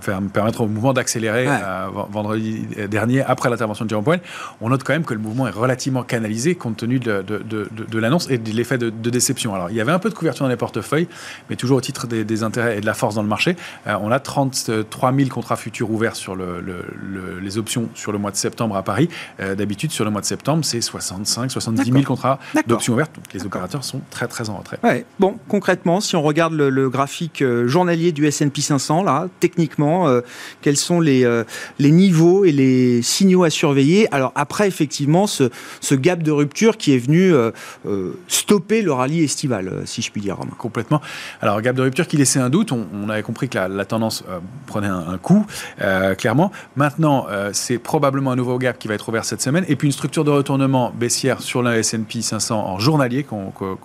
faire, 0.00 0.20
permettre 0.32 0.62
au 0.62 0.66
mouvement 0.66 0.92
d'accélérer 0.92 1.46
vendredi 2.10 2.66
dernier 2.90 3.22
après 3.22 3.50
l'intervention 3.50 3.84
de 3.84 3.90
Jérôme 3.90 4.04
Powell. 4.04 4.20
On 4.60 4.70
note 4.70 4.82
quand 4.82 4.92
même 4.92 5.04
que 5.04 5.14
le 5.14 5.20
mouvement 5.20 5.46
est 5.46 5.52
relativement 5.52 6.02
canalisé 6.02 6.54
compte 6.54 6.76
tenu 6.76 6.98
de, 6.98 7.22
de, 7.22 7.98
l'annonce 7.98 8.28
et 8.30 8.38
de 8.38 8.50
l'effet 8.50 8.78
de, 8.78 8.90
déception. 8.90 9.54
Alors, 9.54 9.70
il 9.70 9.76
y 9.76 9.80
avait 9.80 9.92
un 9.92 9.98
peu 9.98 10.08
de 10.08 10.14
couverture 10.16 10.44
dans 10.44 10.50
les 10.50 10.56
portefeuilles, 10.56 11.08
mais 11.48 11.56
toujours 11.56 11.78
au 11.78 11.80
titre 11.80 12.06
des, 12.06 12.42
intérêts 12.42 12.78
et 12.78 12.80
de 12.80 12.86
la 12.86 12.94
force 12.94 13.14
dans 13.14 13.22
le 13.22 13.28
marché. 13.28 13.56
Euh, 13.86 13.96
on 14.00 14.10
a 14.10 14.18
33 14.18 15.12
000 15.12 15.28
contrats 15.28 15.56
futurs 15.56 15.90
ouverts 15.90 16.16
sur 16.16 16.34
le, 16.34 16.64
les 17.42 17.58
options 17.58 17.88
sur 17.94 18.12
le 18.12 18.18
mois 18.18 18.30
de 18.30 18.36
septembre 18.36 18.76
à 18.76 18.82
Paris. 18.82 19.08
Euh, 19.40 19.54
d'habitude, 19.54 19.90
sur 19.90 20.04
le 20.04 20.10
mois 20.10 20.20
de 20.20 20.26
septembre, 20.26 20.64
c'est 20.64 20.80
65, 20.80 21.50
70 21.50 21.92
000 21.92 22.04
contrats 22.04 22.38
d'options 22.66 22.94
ouvertes. 22.94 23.14
Donc, 23.14 23.32
les 23.32 23.44
opérateurs 23.44 23.84
sont 23.84 24.00
très, 24.10 24.26
très 24.26 24.50
en 24.50 24.56
retrait. 24.56 24.78
Ouais. 24.82 25.04
Bon, 25.18 25.38
concrètement, 25.48 26.00
si 26.00 26.16
on 26.16 26.22
regarde 26.22 26.54
le, 26.54 26.90
graphique 26.90 27.42
euh, 27.42 27.66
journalier 27.66 28.12
du 28.12 28.26
S&P 28.26 28.60
500, 28.60 29.02
là, 29.02 29.28
techniquement, 29.40 30.06
quels 30.62 30.76
sont 30.76 31.00
les, 31.00 31.26
les 31.78 31.90
niveaux 31.90 32.44
et 32.44 32.52
les 32.52 33.02
signaux 33.02 33.44
à 33.44 33.50
surveiller? 33.50 34.08
Alors, 34.12 34.32
après, 34.34 34.68
effectivement, 34.68 35.26
ce, 35.26 35.50
ce 35.80 35.94
gap 35.94 36.22
de 36.22 36.30
rupture 36.30 36.76
qui 36.76 36.94
est 36.94 36.98
venu 36.98 37.32
stopper 38.28 38.82
le 38.82 38.92
rallye 38.92 39.24
estival, 39.24 39.82
si 39.84 40.02
je 40.02 40.05
puis 40.10 40.20
dire, 40.20 40.36
Complètement. 40.58 41.00
Alors, 41.40 41.60
gap 41.60 41.76
de 41.76 41.82
rupture 41.82 42.06
qui 42.06 42.16
laissait 42.16 42.38
un 42.38 42.50
doute. 42.50 42.72
On, 42.72 43.08
avait 43.08 43.22
compris 43.22 43.48
que 43.48 43.58
la, 43.58 43.84
tendance 43.84 44.24
prenait 44.66 44.88
un, 44.88 45.18
coup, 45.18 45.46
clairement. 46.18 46.52
Maintenant, 46.76 47.26
c'est 47.52 47.78
probablement 47.78 48.32
un 48.32 48.36
nouveau 48.36 48.58
gap 48.58 48.78
qui 48.78 48.88
va 48.88 48.94
être 48.94 49.08
ouvert 49.08 49.24
cette 49.24 49.42
semaine. 49.42 49.64
Et 49.68 49.76
puis, 49.76 49.86
une 49.88 49.92
structure 49.92 50.24
de 50.24 50.30
retournement 50.30 50.92
baissière 50.94 51.40
sur 51.40 51.62
la 51.62 51.78
S&P 51.78 52.22
500 52.22 52.66
en 52.66 52.78
journalier 52.78 53.24
que 53.24 53.34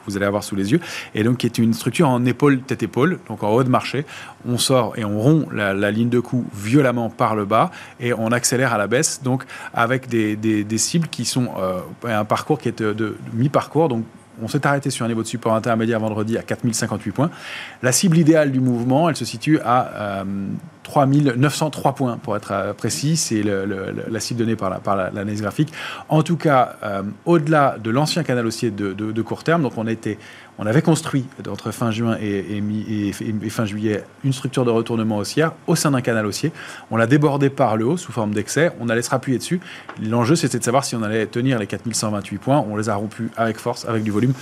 vous 0.06 0.18
allez 0.18 0.26
avoir 0.26 0.44
sous 0.44 0.56
les 0.56 0.72
yeux. 0.72 0.80
Et 1.16 1.24
donc, 1.24 1.38
qui 1.38 1.46
est 1.46 1.58
une 1.58 1.74
structure 1.74 2.08
en 2.08 2.26
épaule, 2.26 2.62
tête-épaule, 2.62 3.20
donc 3.28 3.44
en 3.44 3.50
haut 3.50 3.64
de 3.64 3.70
marché. 3.70 4.06
On 4.48 4.58
sort 4.58 4.94
et 4.98 5.06
on 5.06 5.20
rompt 5.20 5.52
la, 5.52 5.92
ligne 5.92 6.10
de 6.10 6.20
coup 6.20 6.46
violemment 6.54 7.10
par 7.10 7.36
le 7.36 7.46
bas 7.46 7.72
et 8.00 8.14
on 8.14 8.32
accélère 8.32 8.74
à 8.74 8.78
la 8.78 8.88
baisse, 8.88 9.22
donc 9.24 9.44
avec 9.74 10.08
des, 10.08 10.78
cibles 10.78 11.08
qui 11.08 11.26
sont 11.26 11.50
un 12.04 12.26
parcours 12.26 12.60
qui 12.60 12.70
est 12.70 12.82
de, 12.82 13.18
mi-parcours. 13.34 13.90
Donc, 13.90 14.06
on 14.42 14.48
s'est 14.48 14.66
arrêté 14.66 14.90
sur 14.90 15.06
un 15.06 15.08
niveau 15.08 15.24
de 15.24 15.28
support 15.28 15.54
intermédiaire 15.56 16.00
vendredi 16.00 16.38
à 16.38 16.42
4058 16.42 17.12
points. 17.12 17.30
La 17.82 17.92
cible 17.92 18.18
idéale 18.18 18.52
du 18.52 18.60
mouvement, 18.60 19.10
elle 19.10 19.16
se 19.16 19.26
situe 19.26 19.60
à 19.64 20.24
3903 20.84 21.92
euh, 21.92 21.94
points, 21.94 22.18
pour 22.18 22.36
être 22.36 22.52
euh, 22.52 22.74
précis. 22.74 23.18
C'est 23.18 23.44
la 23.44 24.20
cible 24.20 24.40
donnée 24.40 24.56
par 24.56 24.70
l'analyse 24.96 25.40
la, 25.40 25.44
graphique. 25.44 25.72
En 26.10 26.24
tout 26.24 26.38
cas, 26.38 26.76
euh, 26.84 27.04
au-delà 27.26 27.78
de 27.82 27.90
l'ancien 27.90 28.24
canal 28.24 28.46
haussier 28.46 28.72
de, 28.72 28.94
de, 28.94 29.22
court 29.22 29.44
terme, 29.44 29.62
donc 29.62 29.74
on 29.78 29.88
était 29.88 30.18
on 30.62 30.68
avait 30.68 30.84
construit 30.84 31.26
entre 31.50 31.72
fin 31.72 31.90
juin 31.90 32.18
et, 32.22 32.62
fin 33.50 33.66
juillet 33.66 34.04
une 34.24 34.32
structure 34.32 34.64
de 34.64 34.70
retournement 34.70 35.18
haussière 35.18 35.54
au 35.66 35.76
sein 35.76 35.90
d'un 35.90 36.02
canal 36.02 36.28
haussier. 36.28 36.52
On 36.92 36.98
l'a 36.98 37.08
débordé 37.08 37.50
par 37.50 37.78
le 37.78 37.86
haut 37.86 37.98
sous 37.98 38.12
forme 38.12 38.32
d'excès. 38.32 38.72
On 38.80 38.88
allait 38.88 39.02
se 39.02 39.10
rappuyer 39.10 39.40
dessus. 39.40 39.60
L'enjeu, 40.00 40.36
c'était 40.36 40.60
de 40.60 40.64
savoir 40.64 40.86
si 40.86 40.96
on 40.96 41.02
allait 41.02 41.26
tenir 41.26 41.58
les 41.58 41.66
4128 41.66 42.38
points. 42.38 42.64
On 42.70 42.76
les 42.76 42.90
a 42.90 42.96
rompus 42.96 43.32
avec 43.38 43.58
force, 43.58 43.86
avec 43.86 44.04
du 44.04 44.12
volume. 44.12 44.34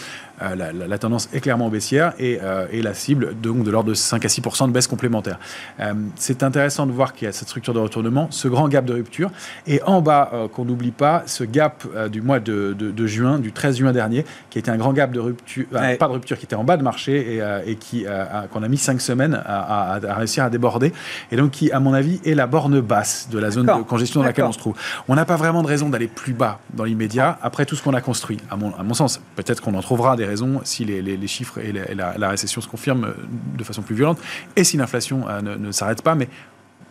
Euh, 0.41 0.55
la, 0.87 0.97
tendance 0.97 1.29
est 1.33 1.39
clairement 1.39 1.69
baissière 1.69 2.13
et, 2.19 2.39
euh, 2.41 2.65
et 2.71 2.81
la 2.81 2.93
cible 2.93 3.35
donc 3.41 3.63
de 3.63 3.71
l'ordre 3.71 3.89
de 3.89 3.93
5 3.93 4.23
à 4.23 4.27
6% 4.27 4.67
de 4.67 4.71
baisse 4.71 4.87
complémentaire. 4.87 5.39
Euh, 5.79 5.93
c'est 6.15 6.43
intéressant 6.43 6.85
de 6.85 6.91
voir 6.91 7.13
qu'il 7.13 7.25
y 7.25 7.29
a 7.29 7.31
cette 7.31 7.47
structure 7.47 7.73
de 7.73 7.79
retournement, 7.79 8.27
ce 8.31 8.47
grand 8.47 8.67
gap 8.67 8.85
de 8.85 8.93
rupture. 8.93 9.31
Et 9.67 9.81
en 9.83 10.01
bas, 10.01 10.31
qu'on 10.53 10.65
n'oublie 10.65 10.91
pas, 10.91 11.23
ce 11.25 11.43
gap 11.43 11.85
du 12.09 12.21
mois 12.21 12.39
de, 12.39 13.07
juin, 13.07 13.39
du 13.39 13.51
13 13.51 13.77
juin 13.77 13.91
dernier, 13.91 14.25
qui 14.49 14.59
était 14.59 14.71
un 14.71 14.77
grand 14.77 14.93
gap 14.93 15.11
de 15.11 15.19
rupture, 15.19 15.65
pas 15.69 15.95
de 15.95 16.13
rupture, 16.13 16.37
qui 16.37 16.45
était 16.45 16.55
en 16.55 16.63
bas 16.63 16.77
de 16.77 16.83
marché 16.83 17.35
et, 17.35 17.41
et 17.65 17.75
qui 17.75 18.05
qu'on 18.51 18.63
a 18.63 18.67
mis 18.67 18.77
5 18.77 19.01
semaines 19.01 19.41
à, 19.45 19.95
à, 19.95 20.13
réussir 20.15 20.43
à 20.43 20.49
déborder. 20.49 20.93
Et 21.31 21.35
donc 21.35 21.51
qui, 21.51 21.71
à 21.71 21.79
mon 21.79 21.93
avis, 21.93 22.19
est 22.25 22.35
la 22.35 22.47
borne 22.47 22.81
basse 22.81 23.29
de 23.31 23.39
la 23.39 23.51
zone 23.51 23.65
de 23.65 23.83
congestion 23.83 24.21
dans 24.21 24.25
laquelle 24.25 24.45
on 24.45 24.51
se 24.51 24.59
trouve. 24.59 24.75
On 25.07 25.15
n'a 25.15 25.25
pas 25.25 25.35
vraiment 25.35 25.61
de 25.61 25.67
raison 25.67 25.89
d'aller 25.89 26.07
plus 26.07 26.33
bas 26.33 26.59
dans 26.73 26.83
l'immédiat 26.83 27.37
après 27.41 27.65
tout 27.65 27.75
ce 27.75 27.83
qu'on 27.83 27.93
a 27.93 28.01
construit, 28.01 28.37
à 28.49 28.55
mon, 28.55 28.73
à 28.75 28.83
mon 28.83 28.93
sens. 28.93 29.21
Peut-être 29.35 29.61
qu'on 29.61 29.75
en 29.75 29.81
trouvera 29.81 30.15
des 30.15 30.25
si 30.63 30.85
les, 30.85 31.27
chiffres 31.27 31.59
et, 31.59 31.71
la, 31.95 32.29
récession 32.29 32.61
se 32.61 32.67
confirment 32.67 33.05
euh, 33.05 33.13
de 33.57 33.63
façon 33.63 33.81
plus 33.81 33.95
violente 33.95 34.19
et 34.55 34.63
si 34.63 34.77
l'inflation 34.77 35.27
euh, 35.27 35.41
ne, 35.41 35.71
s'arrête 35.71 36.01
pas. 36.01 36.15
Mais 36.15 36.27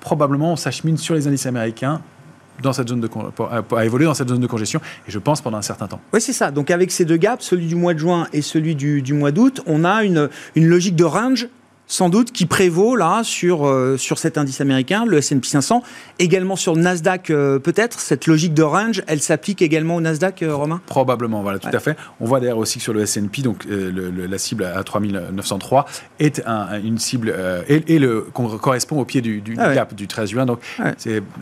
probablement, 0.01 0.53
on 0.53 0.57
s'achemine 0.57 0.97
sur 0.97 1.15
les 1.15 1.27
indices 1.27 1.47
américains 1.47 2.01
dans 2.63 2.73
cette 2.73 2.89
zone 2.89 3.01
de 3.01 3.09
à 3.77 3.85
évoluer 3.85 4.07
dans 4.07 4.15
cette 4.15 4.29
zone 4.29 4.41
de 4.41 4.47
congestion 4.47 4.81
et 5.07 5.11
je 5.11 5.19
pense 5.19 5.41
pendant 5.41 5.59
un 5.59 5.63
certain 5.63 5.87
temps. 5.87 6.01
Oui, 6.13 6.21
c'est 6.21 6.33
ça. 6.33 6.51
Donc 6.51 6.71
avec 6.71 6.91
ces 6.91 7.05
deux 7.05 7.17
gaps, 7.17 7.45
celui 7.45 7.67
du 7.67 7.77
mois 7.77 7.95
de 7.95 8.01
juin 8.01 8.27
et 8.33 8.43
celui 8.43 8.75
du, 8.75 9.01
du 9.01 9.15
mois 9.15 9.31
d'août, 9.31 9.61
on 9.67 9.85
a 9.85 10.03
une, 10.03 10.29
une 10.57 10.67
logique 10.67 10.97
de 10.97 11.05
range 11.05 11.49
sans 11.89 12.11
doute, 12.11 12.33
qui 12.33 12.45
prévaut 12.45 12.95
là 12.97 13.23
sur, 13.25 13.67
euh, 13.67 13.97
sur 13.97 14.19
cet 14.19 14.37
indice 14.37 14.61
américain, 14.61 15.07
le 15.07 15.17
S&P 15.17 15.49
500, 15.49 15.83
également 16.19 16.55
sur 16.55 16.75
le 16.75 16.83
Nasdaq 16.83 17.31
euh, 17.31 17.59
peut-être. 17.59 17.99
Cette 17.99 18.27
logique 18.27 18.53
de 18.53 18.63
range, 18.63 19.03
elle 19.07 19.21
s'applique 19.21 19.63
également 19.63 19.97
au 19.97 20.01
Nasdaq, 20.03 20.43
euh, 20.43 20.55
Romain? 20.55 20.83
Probablement, 20.87 21.43
voilà, 21.43 21.59
tout 21.59 21.71
à 21.73 21.81
fait. 21.81 21.97
On 22.21 22.27
voit 22.27 22.41
d'ailleurs 22.41 22.59
aussi 22.59 22.79
sur 22.79 22.93
le 22.93 23.01
S&P, 23.01 23.41
donc 23.43 23.67
la 23.69 24.39
cible 24.39 24.65
à 24.65 24.83
3903 24.85 25.87
est 26.21 26.43
une 26.85 26.99
cible 26.99 27.35
et, 27.69 27.99
le 27.99 28.27
correspond 28.33 29.01
au 29.01 29.05
pied 29.05 29.23
du, 29.23 29.41
du 29.41 29.57
ah 29.59 29.87
du 29.87 30.07
13 30.07 30.31
juin. 30.31 30.47
Donc 30.47 30.61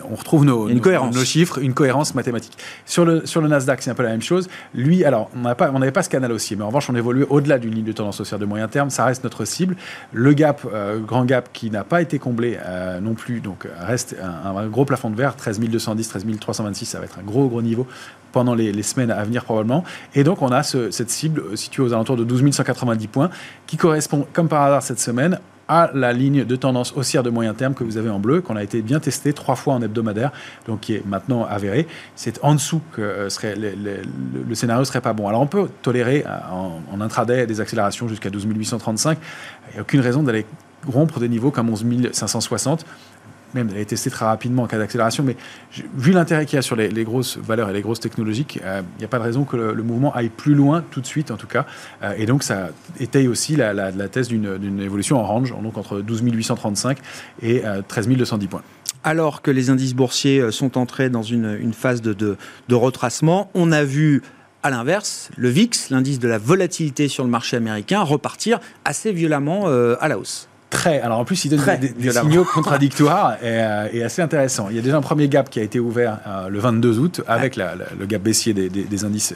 on 0.09 0.15
retrouve 0.15 0.45
nos, 0.45 0.69
nos, 0.69 1.25
chiffres, 1.25 1.59
une 1.59 1.75
cohérence 1.75 2.15
mathématique. 2.15 2.57
Sur 2.85 3.05
le, 3.05 3.27
sur 3.27 3.41
le 3.41 3.49
Nasdaq, 3.49 3.83
c'est 3.83 3.91
un 3.91 3.95
peu 3.95 4.05
la 4.05 4.11
même 4.11 4.23
chose. 4.23 4.49
Lui, 4.75 5.05
alors 5.05 5.29
on 5.35 5.41
n'avait 5.79 5.93
pas, 5.93 6.03
ce 6.03 6.09
canal 6.09 6.31
haussier, 6.31 6.57
mais 6.57 6.63
en 6.63 6.69
revanche 6.69 6.89
on 6.89 6.95
évolue 6.95 7.27
au-delà 7.29 7.59
d'une 7.59 7.75
ligne 7.75 7.85
de 7.85 7.93
tendance 7.93 8.21
haussière 8.21 8.39
de 8.39 8.47
moyen 8.47 8.69
terme. 8.69 8.91
Ça 8.91 9.05
reste 9.05 9.25
notre 9.25 9.45
cible. 9.45 9.77
Le 10.13 10.36
euh, 10.41 10.99
grand 11.01 11.25
gap 11.25 11.51
qui 11.53 11.71
n'a 11.71 11.85
pas 11.85 12.03
été 12.03 12.19
comblé 12.19 12.59
euh, 12.65 13.01
non 13.01 13.15
plus, 13.15 13.41
donc 13.41 13.67
reste 13.79 14.17
un, 14.23 14.67
gros 14.67 14.85
plafond 14.85 15.11
de 15.11 15.17
verre, 15.17 15.37
13 15.37 15.61
210, 15.61 16.09
13 16.09 16.25
326, 16.41 16.87
ça 16.87 16.99
va 16.99 17.05
être 17.05 17.19
un 17.19 17.23
gros 17.23 17.49
gros 17.49 17.63
niveau 17.63 17.87
pendant 18.33 18.55
les, 18.55 18.83
semaines 18.83 19.11
à 19.11 19.25
venir 19.25 19.45
probablement. 19.45 19.85
Et 20.15 20.25
donc 20.25 20.43
on 20.43 20.49
a 20.49 20.63
cette 20.63 21.11
cible 21.11 21.57
située 21.57 21.83
aux 21.83 21.93
alentours 21.93 22.17
de 22.17 22.25
12 22.25 22.51
190 22.53 23.07
points 23.09 23.31
qui 23.67 23.77
correspond 23.77 24.27
comme 24.33 24.49
par 24.49 24.63
hasard 24.63 24.83
cette 24.83 25.01
semaine 25.01 25.39
à 25.69 25.91
la 25.95 26.13
ligne 26.13 26.45
de 26.45 26.57
tendance 26.57 26.93
haussière 26.97 27.23
de 27.23 27.31
moyen 27.31 27.55
terme 27.55 27.75
que 27.75 27.85
vous 27.85 27.97
avez 27.97 28.11
en 28.11 28.19
bleu, 28.19 28.41
qu'on 28.41 28.57
a 28.57 28.63
été 28.63 28.83
bien 28.83 29.01
testé 29.01 29.33
trois 29.33 29.57
fois 29.57 29.75
en 29.75 29.83
hebdomadaire, 29.83 30.33
donc 30.67 30.81
qui 30.81 30.95
est 30.95 31.05
maintenant 31.07 31.45
avéré. 31.45 31.87
C'est 32.15 32.39
en 32.43 32.55
dessous 32.55 32.81
que 32.93 33.03
euh, 33.03 33.29
serait, 33.29 33.57
le, 33.57 33.73
le, 34.49 34.55
scénario 34.55 34.85
serait 34.85 35.01
pas 35.01 35.13
bon. 35.13 35.29
Alors 35.29 35.41
on 35.41 35.47
peut 35.47 35.69
tolérer 35.83 36.25
en, 36.51 36.81
en 36.93 37.01
intraday 37.01 37.47
des 37.47 37.61
accélérations 37.61 38.09
jusqu'à 38.09 38.31
12 38.31 38.47
835. 38.57 39.19
Il 39.69 39.73
n'y 39.73 39.79
a 39.79 39.83
aucune 39.83 40.01
raison 40.01 40.23
d'aller 40.23 40.47
rompre 40.87 41.19
des 41.19 41.29
niveaux 41.29 41.51
comme 41.51 41.69
11 41.69 41.85
560 42.13 42.87
même 43.55 43.69
d'aller 43.69 43.85
tester 43.85 44.11
très 44.11 44.25
rapidement 44.25 44.65
en 44.65 44.67
cas 44.67 44.79
d'accélération, 44.79 45.23
mais 45.23 45.37
vu 45.97 46.13
l'intérêt 46.13 46.47
qu'il 46.47 46.57
y 46.57 46.59
a 46.59 46.63
sur 46.63 46.77
les, 46.77 47.05
grosses 47.05 47.39
valeurs 47.39 47.71
et 47.71 47.73
les 47.73 47.83
grosses 47.83 48.01
technologiques, 48.01 48.61
euh, 48.65 48.83
il 48.97 48.99
n'y 48.99 49.05
a 49.05 49.09
pas 49.09 49.19
de 49.19 49.25
raison 49.25 49.45
que 49.45 49.57
le, 49.57 49.83
mouvement 49.83 50.15
aille 50.15 50.29
plus 50.29 50.55
loin 50.55 50.85
tout 50.91 51.01
de 51.01 51.07
suite 51.07 51.31
en 51.31 51.37
tout 51.37 51.47
cas. 51.47 51.67
Euh, 52.03 52.15
et 52.17 52.27
donc 52.27 52.43
ça 52.43 52.71
étaye 52.99 53.29
aussi 53.29 53.57
la, 53.57 53.73
la, 53.73 54.09
thèse 54.09 54.29
d'une 54.29 54.81
évolution 54.81 55.19
en 55.19 55.25
range, 55.25 55.55
donc 55.63 55.77
entre 55.79 56.01
12 56.01 56.23
835 56.23 56.99
et 57.43 57.63
13 57.89 58.09
euh, 58.09 58.15
210 58.17 58.47
points 58.49 58.63
alors 59.05 59.41
que 59.41 59.53
les 59.53 59.71
indices 59.71 59.95
boursiers 59.95 60.51
sont 60.51 60.77
entrés 60.77 61.11
dans 61.11 61.23
une, 61.23 61.73
phase 61.73 62.03
de, 62.03 62.13
de, 62.13 62.75
retracement, 62.75 63.51
on 63.55 63.71
a 63.71 63.85
vu 63.85 64.21
à 64.65 64.71
l'inverse, 64.71 65.31
le 65.37 65.49
VIX, 65.49 65.91
l'indice 65.91 66.19
de 66.19 66.27
la 66.27 66.39
volatilité 66.39 67.07
sur 67.07 67.23
le 67.23 67.31
marché 67.31 67.57
américain, 67.57 68.01
repartir 68.01 68.59
assez 68.85 69.13
violemment 69.13 69.69
à 69.69 70.09
la 70.09 70.19
hausse. 70.19 70.49
Très. 70.69 71.01
Alors 71.01 71.21
en 71.21 71.25
plus, 71.25 71.45
il 71.45 71.51
donne 71.51 71.65
des, 71.79 72.11
signaux 72.11 72.45
contradictoires 72.45 73.37
et, 73.43 73.99
et, 73.99 74.03
assez 74.03 74.21
intéressants. 74.21 74.69
Il 74.69 74.77
y 74.77 74.79
a 74.79 74.83
déjà 74.83 74.97
un 74.97 75.01
premier 75.01 75.29
gap 75.29 75.49
qui 75.49 75.61
a 75.61 75.63
été 75.63 75.79
ouvert 75.79 76.19
le 76.49 76.59
22 76.59 76.99
août 76.99 77.21
avec 77.29 77.57
le 77.57 78.07
gap 78.07 78.23
baissier 78.23 78.53
des, 78.53 79.05
indices 79.05 79.33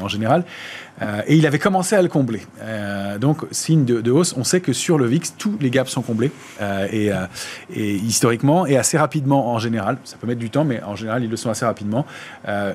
en 0.00 0.08
général. 0.08 0.44
Euh, 1.02 1.22
et 1.26 1.36
il 1.36 1.46
avait 1.46 1.58
commencé 1.58 1.96
à 1.96 2.02
le 2.02 2.08
combler. 2.08 2.42
Euh, 2.62 3.18
donc, 3.18 3.38
signe 3.50 3.84
de, 3.84 4.10
hausse. 4.10 4.34
On 4.36 4.44
sait 4.44 4.60
que 4.60 4.72
sur 4.72 4.98
le 4.98 5.06
VIX, 5.06 5.34
tous 5.36 5.56
les 5.60 5.70
gaps 5.70 5.90
sont 5.90 6.02
comblés. 6.02 6.30
Euh, 6.60 6.86
et, 6.92 7.10
et, 7.74 7.94
historiquement, 7.94 8.66
et 8.66 8.76
assez 8.76 8.98
rapidement 8.98 9.52
en 9.52 9.58
général. 9.58 9.98
Ça 10.04 10.16
peut 10.20 10.26
mettre 10.26 10.40
du 10.40 10.50
temps, 10.50 10.64
mais 10.64 10.82
en 10.82 10.96
général, 10.96 11.24
ils 11.24 11.30
le 11.30 11.36
sont 11.36 11.50
assez 11.50 11.64
rapidement. 11.64 12.06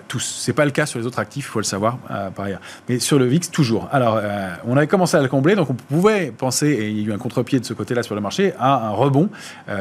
tous. 0.08 0.20
Ce 0.20 0.50
n'est 0.50 0.56
pas 0.56 0.66
le 0.66 0.72
cas 0.72 0.86
sur 0.86 1.00
les 1.00 1.06
autres 1.06 1.20
actifs, 1.20 1.46
il 1.46 1.52
faut 1.52 1.60
le 1.60 1.66
savoir 1.66 1.98
par 2.36 2.46
ailleurs. 2.46 2.62
Mais 2.88 3.00
sur 3.00 3.20
le 3.20 3.26
VIX, 3.26 3.50
toujours. 3.52 3.88
Alors, 3.92 4.22
on 4.66 4.76
avait 4.78 4.88
commencé 4.88 5.18
à 5.18 5.22
le 5.22 5.28
combler, 5.28 5.56
donc 5.56 5.70
on 5.70 5.74
pouvait 5.74 6.32
penser, 6.32 6.68
et 6.68 6.90
il 6.90 7.00
y 7.00 7.06
a 7.06 7.08
eu 7.10 7.14
un 7.14 7.18
contre-pied 7.18 7.60
de 7.60 7.66
ce 7.66 7.74
côté 7.74 7.80
côté-là 7.80 8.04
sur 8.04 8.16
le 8.16 8.22
marché 8.22 8.54
à 8.60 8.88
un 8.88 8.92
rebond 8.92 9.30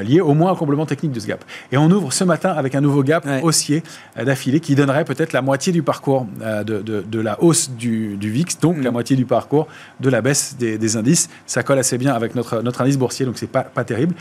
lié 0.03 0.21
au 0.21 0.35
moins 0.35 0.53
au 0.53 0.57
comblement 0.57 0.87
technique 0.87 1.13
de 1.13 1.21
ce 1.21 1.27
gap. 1.27 1.45
Et 1.73 1.77
on 1.77 1.91
ouvre 1.91 2.13
ce 2.13 2.25
matin 2.25 2.51
avec 2.51 2.75
un 2.75 2.81
nouveau 2.81 3.03
gap 3.03 3.27
haussier 3.43 3.83
d'affilée 4.17 4.61
qui 4.61 4.75
donnerait 4.75 5.05
peut-être 5.05 5.33
la 5.33 5.43
moitié 5.43 5.73
du 5.73 5.83
parcours 5.83 6.27
de, 6.41 6.81
de, 6.81 7.21
la 7.21 7.43
hausse 7.43 7.71
du, 7.71 8.17
du 8.17 8.28
VIX, 8.31 8.59
donc 8.61 8.83
la 8.83 8.91
mm. 8.91 8.93
moitié 8.93 9.17
du 9.17 9.25
parcours 9.25 9.69
de 10.01 10.09
la 10.11 10.21
baisse 10.21 10.57
des, 10.59 10.79
des, 10.79 10.97
indices. 10.97 11.29
Ça 11.47 11.63
colle 11.63 11.79
assez 11.79 11.99
bien 11.99 12.15
avec 12.15 12.35
notre, 12.35 12.63
notre 12.63 12.81
indice 12.81 12.97
boursier, 12.97 13.27
donc 13.27 13.39
c'est 13.39 13.47
pas, 13.47 13.63
pas 13.63 13.85
terrible. 13.85 14.15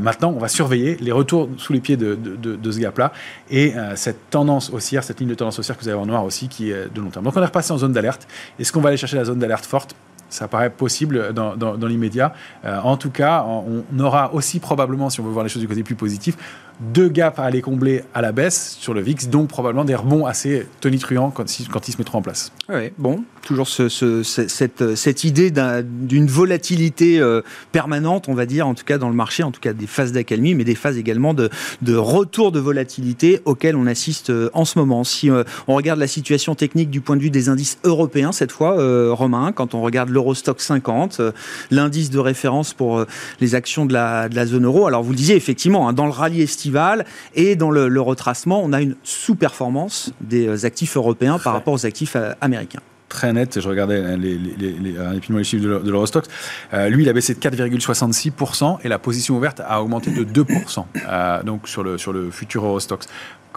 maintenant, 0.00 0.32
on 0.34 0.38
va 0.38 0.48
surveiller 0.48 0.96
les 1.00 1.12
retours 1.12 1.48
sous 1.56 1.72
les 1.72 1.80
pieds 1.80 1.96
de, 1.96 2.14
de 2.14 2.70
ce 2.70 2.78
gap-là 2.78 3.12
et 3.50 3.74
cette 3.94 4.30
tendance 4.30 4.70
haussière, 4.70 5.04
cette 5.04 5.20
ligne 5.20 5.28
de 5.28 5.34
tendance 5.34 5.58
haussière 5.58 5.76
que 5.76 5.82
vous 5.82 5.88
avez 5.88 5.98
en 5.98 6.06
noir 6.06 6.24
aussi, 6.24 6.48
qui 6.48 6.70
est 6.70 6.92
de 6.92 7.00
long 7.00 7.10
terme. 7.10 7.24
Donc 7.24 7.36
on 7.36 7.42
est 7.42 7.46
repassé 7.46 7.72
en 7.72 7.78
zone 7.78 7.92
d'alerte. 7.92 8.26
Est-ce 8.58 8.72
qu'on 8.72 8.80
va 8.80 8.88
aller 8.88 8.98
chercher 8.98 9.16
la 9.16 9.24
zone 9.24 9.38
d'alerte 9.38 9.66
forte? 9.66 9.94
Ça 10.28 10.46
paraît 10.46 10.70
possible 10.70 11.32
dans, 11.32 11.56
dans, 11.56 11.86
l'immédiat. 11.86 12.32
Euh, 12.64 12.78
en 12.84 12.96
tout 12.96 13.10
cas, 13.10 13.44
on 13.44 13.98
aura 13.98 14.32
aussi 14.32 14.60
probablement, 14.60 15.10
si 15.10 15.20
on 15.20 15.24
veut 15.24 15.32
voir 15.32 15.42
les 15.42 15.50
choses 15.50 15.60
du 15.60 15.66
côté 15.66 15.82
plus 15.82 15.96
positif, 15.96 16.36
deux 16.80 17.08
gaps 17.08 17.38
à 17.38 17.44
aller 17.44 17.60
combler 17.60 18.04
à 18.14 18.22
la 18.22 18.30
baisse 18.30 18.76
sur 18.78 18.94
le 18.94 19.00
VIX, 19.00 19.28
donc 19.28 19.48
probablement 19.48 19.84
des 19.84 19.96
rebonds 19.96 20.26
assez 20.26 20.68
tonitruants 20.80 21.30
quand, 21.30 21.44
quand 21.70 21.88
ils 21.88 21.92
se 21.92 21.98
mettront 21.98 22.18
en 22.18 22.22
place. 22.22 22.52
Oui, 22.68 22.92
bon, 22.96 23.24
toujours 23.42 23.68
ce, 23.68 23.88
cette, 24.22 24.94
cette, 24.94 25.24
idée 25.24 25.52
d'une 25.84 26.26
volatilité 26.26 27.20
euh, 27.20 27.42
permanente, 27.72 28.28
on 28.28 28.34
va 28.34 28.46
dire, 28.46 28.66
en 28.66 28.74
tout 28.74 28.84
cas 28.84 28.98
dans 28.98 29.08
le 29.08 29.14
marché, 29.14 29.42
en 29.42 29.50
tout 29.50 29.60
cas 29.60 29.72
des 29.72 29.86
phases 29.86 30.12
d'accalmie, 30.12 30.54
mais 30.54 30.64
des 30.64 30.74
phases 30.74 30.98
également 30.98 31.34
de, 31.34 31.50
de, 31.82 31.94
retour 31.94 32.52
de 32.52 32.60
volatilité 32.60 33.40
auxquelles 33.44 33.76
on 33.76 33.86
assiste 33.86 34.30
euh, 34.30 34.50
en 34.54 34.64
ce 34.64 34.78
moment. 34.78 35.04
Si 35.04 35.30
euh, 35.30 35.44
on 35.68 35.74
regarde 35.74 35.98
la 35.98 36.06
situation 36.06 36.54
technique 36.54 36.90
du 36.90 37.00
point 37.00 37.16
de 37.16 37.22
vue 37.22 37.30
des 37.30 37.48
indices 37.48 37.78
européens, 37.84 38.32
cette 38.32 38.52
fois, 38.52 38.76
Romain, 39.12 39.52
quand 39.52 39.74
on 39.74 39.82
regarde 39.82 40.10
l'Eurostock 40.10 40.60
50, 40.60 41.20
l'indice 41.70 42.10
de 42.10 42.18
référence 42.18 42.72
pour 42.74 43.04
les 43.40 43.54
actions 43.54 43.86
de 43.86 43.92
la, 43.92 44.28
de 44.28 44.36
la, 44.36 44.46
zone 44.46 44.64
euro, 44.64 44.86
alors 44.86 45.02
vous 45.02 45.10
le 45.10 45.16
disiez 45.16 45.36
effectivement, 45.36 45.88
hein, 45.88 45.92
dans 45.92 46.06
le 46.06 46.12
rallye 46.12 46.42
estival, 46.42 47.04
et 47.34 47.56
dans 47.56 47.70
le, 47.70 48.00
retracement, 48.00 48.62
on 48.62 48.72
a 48.72 48.80
une 48.80 48.96
sous-performance 49.02 50.12
des 50.20 50.64
actifs 50.64 50.96
européens 50.96 51.38
par 51.38 51.52
rapport 51.52 51.74
aux 51.74 51.86
actifs 51.86 52.16
américains 52.40 52.80
très 53.10 53.34
net. 53.34 53.60
Je 53.60 53.68
regardais 53.68 54.16
les, 54.16 54.38
les, 54.38 54.72
les, 54.72 55.44
chiffres 55.44 55.62
de 55.62 55.90
l'Eurostox. 55.90 56.28
Euh, 56.72 56.88
lui, 56.88 57.02
il 57.02 57.08
a 57.10 57.12
baissé 57.12 57.34
de 57.34 57.40
4,66% 57.40 58.78
et 58.82 58.88
la 58.88 58.98
position 58.98 59.36
ouverte 59.36 59.60
a 59.60 59.82
augmenté 59.82 60.10
de 60.10 60.24
2%. 60.24 60.84
Euh, 60.96 61.42
donc 61.42 61.68
sur 61.68 61.82
le, 61.82 61.98
sur 61.98 62.14
le 62.14 62.30
futur 62.30 62.64
Eurostox 62.64 63.06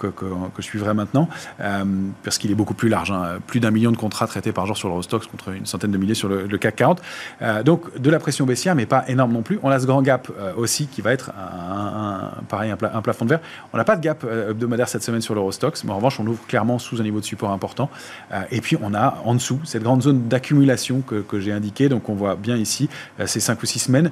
que, 0.07 0.25
je 0.57 0.63
suivrai 0.63 0.93
maintenant, 0.93 1.29
euh, 1.59 1.83
parce 2.23 2.37
qu'il 2.37 2.51
est 2.51 2.55
beaucoup 2.55 2.73
plus 2.73 2.89
large. 2.89 3.11
Hein. 3.11 3.39
plus 3.47 3.59
d'un 3.59 3.71
million 3.71 3.91
de 3.91 3.97
contrats 3.97 4.27
traités 4.27 4.51
par 4.51 4.65
jour 4.65 4.77
sur 4.77 4.87
l'Eurostox 4.87 5.27
contre 5.27 5.49
une 5.49 5.65
centaine 5.65 5.91
de 5.91 5.97
milliers 5.97 6.13
sur 6.13 6.29
le, 6.29 6.57
CAC 6.57 6.75
40. 6.75 7.01
Euh, 7.41 7.63
donc 7.63 7.99
de 7.99 8.09
la 8.09 8.19
pression 8.19 8.45
baissière, 8.45 8.75
mais 8.75 8.85
pas 8.85 9.03
énorme 9.07 9.33
non 9.33 9.41
plus. 9.41 9.59
On 9.63 9.69
a 9.69 9.79
ce 9.79 9.85
grand 9.85 10.01
gap 10.01 10.29
euh, 10.37 10.53
aussi 10.55 10.87
qui 10.87 11.01
va 11.01 11.11
être 11.11 11.31
un, 11.31 12.31
pareil, 12.49 12.71
un, 12.71 13.01
plafond 13.01 13.25
de 13.25 13.29
verre. 13.31 13.41
On 13.73 13.77
n'a 13.77 13.83
pas 13.83 13.95
de 13.95 14.01
gap 14.01 14.23
hebdomadaire 14.23 14.87
cette 14.89 15.03
semaine 15.03 15.21
sur 15.21 15.35
l'Eurostox, 15.35 15.83
mais 15.83 15.91
en 15.91 15.97
revanche, 15.97 16.19
on 16.19 16.27
ouvre 16.27 16.45
clairement 16.47 16.79
sous 16.79 16.99
un 16.99 17.03
niveau 17.03 17.19
de 17.19 17.25
support 17.25 17.51
important. 17.51 17.89
et 18.51 18.61
puis 18.61 18.77
on 18.81 18.93
a 18.93 19.21
en 19.25 19.35
dessous 19.35 19.59
cette 19.63 19.83
grande 19.83 20.01
zone 20.01 20.27
d'accumulation 20.27 21.01
que, 21.01 21.15
que 21.15 21.39
j'ai 21.39 21.51
indiquée. 21.51 21.89
Donc 21.89 22.09
on 22.09 22.13
voit 22.13 22.35
bien 22.35 22.55
ici 22.55 22.89
ces 23.25 23.39
5 23.39 23.61
ou 23.61 23.65
6 23.65 23.79
semaines 23.79 24.11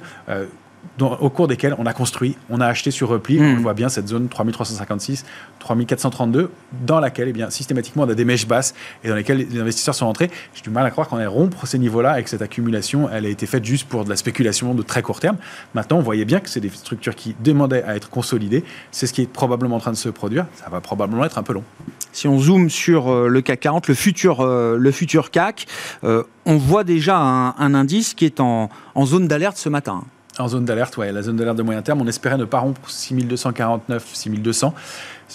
au 1.00 1.30
cours 1.30 1.48
desquels 1.48 1.74
on 1.78 1.86
a 1.86 1.92
construit, 1.92 2.36
on 2.50 2.60
a 2.60 2.66
acheté 2.66 2.90
sur 2.90 3.08
repli. 3.08 3.40
On 3.40 3.42
hmm. 3.42 3.58
voit 3.58 3.74
bien 3.74 3.88
cette 3.88 4.08
zone 4.08 4.28
3356, 4.28 5.24
3432, 5.58 6.50
dans 6.84 7.00
laquelle 7.00 7.28
eh 7.28 7.32
bien, 7.32 7.50
systématiquement 7.50 8.04
on 8.04 8.08
a 8.08 8.14
des 8.14 8.24
mèches 8.24 8.46
basses 8.46 8.74
et 9.02 9.08
dans 9.08 9.14
lesquelles 9.14 9.46
les 9.50 9.60
investisseurs 9.60 9.94
sont 9.94 10.06
rentrés. 10.06 10.30
J'ai 10.54 10.62
du 10.62 10.70
mal 10.70 10.84
à 10.86 10.90
croire 10.90 11.08
qu'on 11.08 11.18
ait 11.18 11.26
rompre 11.26 11.66
ces 11.66 11.78
niveaux-là 11.78 12.20
et 12.20 12.22
que 12.22 12.30
cette 12.30 12.42
accumulation, 12.42 13.08
elle 13.10 13.26
a 13.26 13.28
été 13.28 13.46
faite 13.46 13.64
juste 13.64 13.88
pour 13.88 14.04
de 14.04 14.10
la 14.10 14.16
spéculation 14.16 14.74
de 14.74 14.82
très 14.82 15.02
court 15.02 15.20
terme. 15.20 15.36
Maintenant, 15.74 15.98
on 15.98 16.02
voyait 16.02 16.24
bien 16.24 16.40
que 16.40 16.48
c'est 16.48 16.60
des 16.60 16.70
structures 16.70 17.14
qui 17.14 17.34
demandaient 17.40 17.82
à 17.84 17.96
être 17.96 18.10
consolidées. 18.10 18.64
C'est 18.90 19.06
ce 19.06 19.12
qui 19.12 19.22
est 19.22 19.26
probablement 19.26 19.76
en 19.76 19.80
train 19.80 19.92
de 19.92 19.96
se 19.96 20.08
produire. 20.08 20.46
Ça 20.54 20.68
va 20.70 20.80
probablement 20.80 21.24
être 21.24 21.38
un 21.38 21.42
peu 21.42 21.52
long. 21.52 21.64
Si 22.12 22.28
on 22.28 22.38
zoome 22.38 22.68
sur 22.68 23.10
euh, 23.10 23.28
le 23.28 23.40
CAC 23.40 23.60
40, 23.60 23.88
le 23.88 23.94
futur, 23.94 24.40
euh, 24.40 24.76
le 24.76 24.90
futur 24.92 25.30
CAC, 25.30 25.66
euh, 26.04 26.24
on 26.44 26.58
voit 26.58 26.84
déjà 26.84 27.16
un, 27.16 27.74
indice 27.74 28.12
qui 28.14 28.26
est 28.26 28.40
en, 28.40 28.68
en 28.94 29.06
zone 29.06 29.28
d'alerte 29.28 29.56
ce 29.56 29.68
matin. 29.68 30.04
En 30.42 30.48
zone 30.48 30.64
d'alerte, 30.64 30.96
ouais, 30.96 31.12
la 31.12 31.22
zone 31.22 31.36
d'alerte 31.36 31.56
de 31.56 31.62
moyen 31.62 31.82
terme, 31.82 32.00
on 32.00 32.06
espérait 32.08 32.36
ne 32.36 32.44
pas 32.44 32.58
rompre 32.58 32.80
6249, 32.90 34.04
6200. 34.12 34.74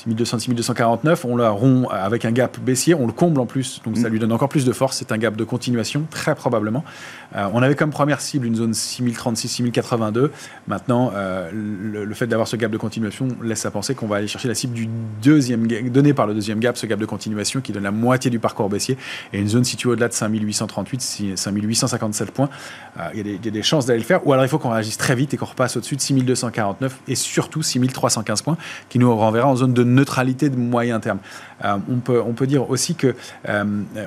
6200, 0.04 0.40
6249, 0.40 1.26
on 1.26 1.36
la 1.36 1.50
rompt 1.50 1.88
avec 1.92 2.26
un 2.26 2.32
gap 2.32 2.60
baissier, 2.60 2.94
on 2.94 3.08
le 3.08 3.14
comble 3.14 3.40
en 3.40 3.46
plus, 3.46 3.82
donc 3.84 3.98
ça 3.98 4.10
mm. 4.10 4.12
lui 4.12 4.20
donne 4.20 4.32
encore 4.32 4.50
plus 4.50 4.66
de 4.66 4.72
force. 4.72 4.98
C'est 4.98 5.12
un 5.12 5.18
gap 5.18 5.36
de 5.36 5.44
continuation, 5.44 6.06
très 6.10 6.36
probablement. 6.36 6.84
Euh, 7.36 7.48
on 7.54 7.62
avait 7.62 7.76
comme 7.76 7.90
première 7.90 8.22
cible 8.22 8.46
une 8.46 8.56
zone 8.56 8.74
6036, 8.74 9.48
6082. 9.48 10.32
Maintenant, 10.68 11.12
euh, 11.16 11.50
le, 11.52 12.14
fait 12.14 12.28
d'avoir 12.28 12.48
ce 12.48 12.56
gap 12.56 12.72
de 12.72 12.78
continuation 12.78 13.28
laisse 13.44 13.66
à 13.66 13.72
penser 13.72 13.96
qu'on 13.96 14.08
va 14.08 14.18
aller 14.18 14.28
chercher 14.28 14.48
la 14.48 14.56
cible 14.56 14.74
du 14.74 14.88
deuxième 15.22 15.68
donné 15.68 16.14
par 16.14 16.28
le 16.28 16.34
deuxième 16.34 16.60
gap, 16.60 16.78
ce 16.78 16.86
gap 16.86 17.00
de 17.00 17.06
continuation 17.06 17.62
qui 17.62 17.72
donne 17.72 17.84
la 17.84 17.92
moitié 17.92 18.32
du 18.32 18.40
parcours 18.40 18.70
baissier 18.70 18.98
et 19.34 19.40
une 19.40 19.48
zone 19.48 19.64
située 19.64 19.90
au-delà 19.90 20.08
de 20.08 20.14
5838, 20.14 21.36
5857 21.36 22.32
points. 22.32 22.50
Euh, 23.00 23.10
il 23.14 23.28
y, 23.28 23.32
y, 23.32 23.48
a 23.48 23.52
des 23.52 23.64
chances 23.64 23.86
d'aller 23.86 24.00
le 24.00 24.06
faire, 24.06 24.26
ou 24.26 24.34
alors 24.34 24.46
il 24.46 24.50
faut 24.50 24.60
qu'on 24.60 24.72
réagisse 24.72 24.98
très 24.98 25.16
vite 25.16 25.34
et 25.34 25.38
qu'on 25.38 25.46
repasse 25.46 25.78
au-dessus 25.78 25.96
de 25.96 26.02
6249 26.02 27.00
et 27.08 27.16
surtout 27.16 27.62
6315 27.62 28.42
points 28.42 28.58
qui 28.90 29.00
nous 29.00 29.16
renverra 29.16 29.48
en 29.48 29.56
zone 29.56 29.74
de 29.74 29.84
neutralité 29.94 30.50
de 30.50 30.56
moyen 30.56 31.00
terme. 31.00 31.20
Euh, 31.66 31.78
on, 31.90 31.98
peut, 31.98 32.22
on 32.22 32.34
peut 32.34 32.46
dire 32.46 32.70
aussi 32.70 32.96
que 32.96 33.16
euh, 33.50 33.64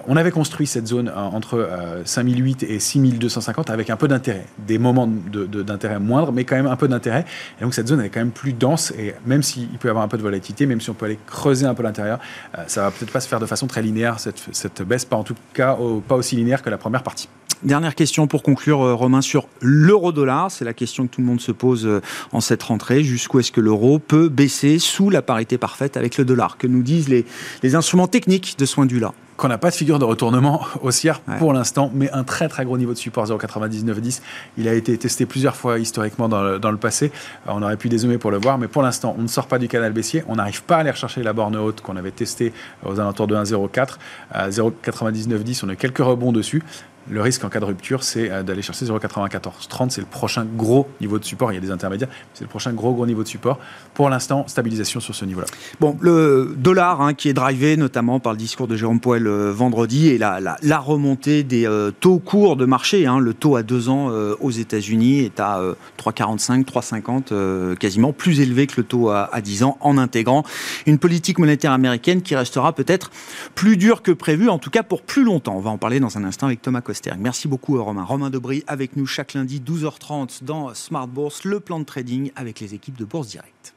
on 0.07 0.17
avait 0.17 0.31
construit 0.31 0.67
cette 0.67 0.87
zone 0.87 1.09
euh, 1.09 1.15
entre 1.17 1.69
5008 2.05 2.63
et 2.65 2.79
6250 2.79 3.71
avec 3.71 3.91
un 3.91 3.97
peu 3.97 4.09
d'intérêt, 4.09 4.47
des 4.59 4.79
moments 4.79 5.09
d'intérêt 5.09 5.99
moindres, 5.99 6.33
mais 6.33 6.45
quand 6.45 6.57
même 6.57 6.67
un 6.67 6.77
peu 6.77 6.89
d'intérêt. 6.89 7.25
Et 7.59 7.65
donc 7.65 7.75
cette 7.75 7.89
zone 7.89 8.01
est 8.01 8.09
quand 8.09 8.21
même 8.21 8.31
plus 8.31 8.53
dense 8.53 8.93
et 8.93 9.15
même 9.27 9.43
s'il 9.43 9.69
peut 9.79 9.89
y 9.89 9.91
avoir 9.91 10.05
un 10.05 10.09
peu 10.09 10.17
de 10.17 10.23
volatilité, 10.23 10.67
même 10.67 10.81
si 10.81 10.91
on 10.91 10.95
peut 10.95 11.07
aller 11.07 11.19
creuser 11.27 11.67
un 11.67 11.75
peu 11.75 11.83
l'intérieur, 11.83 12.19
ça 12.67 12.83
va 12.83 12.91
peut-être 12.91 13.13
pas 13.13 13.21
se 13.21 13.29
faire 13.29 13.41
de 13.41 13.47
façon 13.47 13.67
très 13.67 13.83
linéaire 13.83 14.21
cette, 14.21 14.41
cette 14.53 14.83
baisse, 14.83 15.05
pas 15.05 15.17
en 15.17 15.25
tout 15.25 15.35
cas 15.55 15.77
pas 16.07 16.15
aussi 16.15 16.37
linéaire 16.37 16.63
que 16.63 16.71
la 16.71 16.79
première 16.79 17.03
partie. 17.03 17.29
Dernière 17.63 17.95
question 17.95 18.27
pour 18.27 18.43
conclure, 18.43 18.79
Romain, 18.79 19.21
sur 19.21 19.47
l'euro-dollar. 19.61 20.51
C'est 20.51 20.65
la 20.65 20.73
question 20.73 21.07
que 21.07 21.15
tout 21.15 21.21
le 21.21 21.27
monde 21.27 21.43
se 21.43 21.53
pose 21.53 22.01
en 22.33 22.41
cette 22.41 22.63
rentrée. 22.63 23.05
Jusqu'où 23.05 23.39
est-ce 23.39 23.53
que 23.53 23.61
l'euro 23.61 23.99
peut 23.99 24.31
baisser 24.31 24.79
sous 24.79 25.11
la 25.11 25.21
parité 25.21 25.59
parfaite 25.61 25.97
avec 25.97 26.19
le 26.19 26.25
dollar 26.25 26.57
Que 26.59 26.67
nous 26.67 26.83
disent 26.83 27.09
les, 27.09 27.25
les 27.63 27.75
instruments 27.75 28.09
techniques 28.09 28.57
de 28.59 28.65
ce 28.67 28.75
point 28.75 28.87
de 28.87 28.93
vue-là 28.93 29.13
qu'on 29.41 29.49
n'a 29.49 29.57
pas 29.57 29.71
de 29.71 29.75
figure 29.75 29.99
de 29.99 30.05
retournement 30.05 30.67
haussière 30.83 31.21
pour 31.39 31.55
l'instant, 31.55 31.91
mais 31.95 32.11
un 32.11 32.25
très 32.25 32.47
très 32.47 32.67
gros 32.67 32.77
niveau 32.77 32.93
de 32.93 32.99
support 32.99 33.25
0,9910. 33.25 34.21
Il 34.59 34.69
a 34.69 34.75
été 34.75 34.99
testé 34.99 35.25
plusieurs 35.25 35.57
fois 35.57 35.79
historiquement 35.79 36.29
dans 36.29 36.43
le, 36.43 36.59
dans 36.59 36.71
le 36.71 36.77
passé. 36.77 37.11
Euh, 37.49 37.53
on 37.55 37.63
aurait 37.63 37.79
pu 37.79 37.89
dézoomer 37.89 38.19
pour 38.19 38.31
le 38.31 38.37
voir, 38.37 38.59
mais 38.59 38.69
pour 38.69 38.83
l'instant, 38.83 39.17
on 39.19 39.23
ne 39.23 39.29
sort 39.29 39.47
pas 39.47 39.59
du 39.59 39.67
canal 39.67 39.95
baissier. 39.95 40.23
On 40.29 40.37
n'arrive 40.37 40.63
pas 40.65 40.77
à 40.77 40.81
aller 40.81 40.91
rechercher 40.91 41.23
la 41.23 41.33
borne 41.33 41.57
haute 41.57 41.81
qu'on 41.81 41.97
avait 41.97 42.11
testée 42.11 42.53
aux 42.85 43.01
alentours 43.01 43.29
de 43.29 43.35
1,04. 43.35 43.97
0,9910, 44.35 45.63
on 45.65 45.71
a 45.71 45.75
quelques 45.75 45.99
rebonds 45.99 46.33
dessus. 46.33 46.63
Le 47.09 47.23
risque 47.23 47.45
en 47.45 47.49
cas 47.49 47.61
de 47.61 47.65
rupture, 47.65 48.05
c'est 48.05 48.31
euh, 48.31 48.43
d'aller 48.43 48.63
chercher 48.63 48.85
0,9430. 48.85 49.91
C'est 49.91 50.01
le 50.01 50.07
prochain 50.07 50.45
gros 50.45 50.87
niveau 51.01 51.19
de 51.19 51.25
support. 51.25 51.53
Il 51.53 51.55
y 51.55 51.59
a 51.59 51.61
des 51.61 51.71
intermédiaires, 51.71 52.11
c'est 52.35 52.45
le 52.45 52.49
prochain 52.49 52.73
gros 52.73 52.93
gros 52.93 53.07
niveau 53.07 53.23
de 53.23 53.29
support. 53.29 53.59
Pour 53.95 54.11
l'instant, 54.11 54.45
stabilisation 54.47 55.01
sur 55.01 55.15
ce 55.15 55.25
niveau-là. 55.25 55.47
Bon, 55.81 55.97
le 56.01 56.55
dollar 56.57 57.01
hein, 57.01 57.15
qui 57.15 57.29
est 57.29 57.33
drivé 57.33 57.77
notamment 57.77 58.21
par 58.21 58.33
le 58.33 58.39
discours 58.39 58.69
de 58.69 58.77
Jérôme 58.77 59.01
Poel 59.01 59.27
euh, 59.27 59.51
vendredi 59.51 60.09
et 60.09 60.19
la, 60.19 60.79
remontée 60.79 61.43
des 61.43 61.67
euh, 61.67 61.91
taux 61.91 62.19
courts 62.19 62.57
de 62.57 62.65
marché. 62.65 63.07
Hein. 63.07 63.19
le 63.19 63.35
taux 63.35 63.57
à 63.57 63.63
deux 63.63 63.89
ans 63.89 64.11
aux 64.41 64.51
États-Unis 64.51 65.21
est 65.21 65.41
à 65.41 65.61
3,45, 65.99 66.65
3,50, 66.65 67.77
quasiment 67.77 68.13
plus 68.13 68.41
élevé 68.41 68.67
que 68.67 68.75
le 68.79 68.85
taux 68.85 69.11
à, 69.11 69.29
à 69.33 69.41
10 69.41 69.63
ans 69.65 69.79
en 69.81 69.99
intégrant 69.99 70.45
une 70.87 70.99
politique 70.99 71.39
monétaire 71.39 71.73
américaine 71.73 72.23
qui 72.23 72.35
restera 72.35 72.73
peut-être 72.73 73.11
plus 73.55 73.77
dure 73.77 74.03
que 74.03 74.13
prévu, 74.13 74.49
en 74.49 74.59
tout 74.59 74.71
cas 74.71 74.83
pour 74.83 75.03
plus 75.03 75.25
longtemps. 75.25 75.57
On 75.57 75.61
va 75.61 75.71
en 75.71 75.79
parler 75.79 76.01
dans 76.01 76.19
un 76.19 76.25
instant 76.25 76.47
avec 76.47 76.63
Thomas 76.63 76.81
Merci 77.19 77.49
beaucoup 77.49 77.83
Romain. 77.83 78.05
Romain 78.05 78.31
Debris 78.31 78.65
avec 78.67 78.97
nous 78.97 79.07
chaque 79.07 79.35
lundi 79.35 79.61
12h30 79.61 80.45
dans 80.45 80.75
Smart 80.75 81.09
Bourse, 81.09 81.45
le 81.45 81.61
plan 81.61 81.79
de 81.79 81.85
trading 81.85 82.31
avec 82.37 82.61
les 82.61 82.75
équipes 82.75 82.97
de 82.97 83.05
Bourse 83.05 83.29
Direct. 83.29 83.75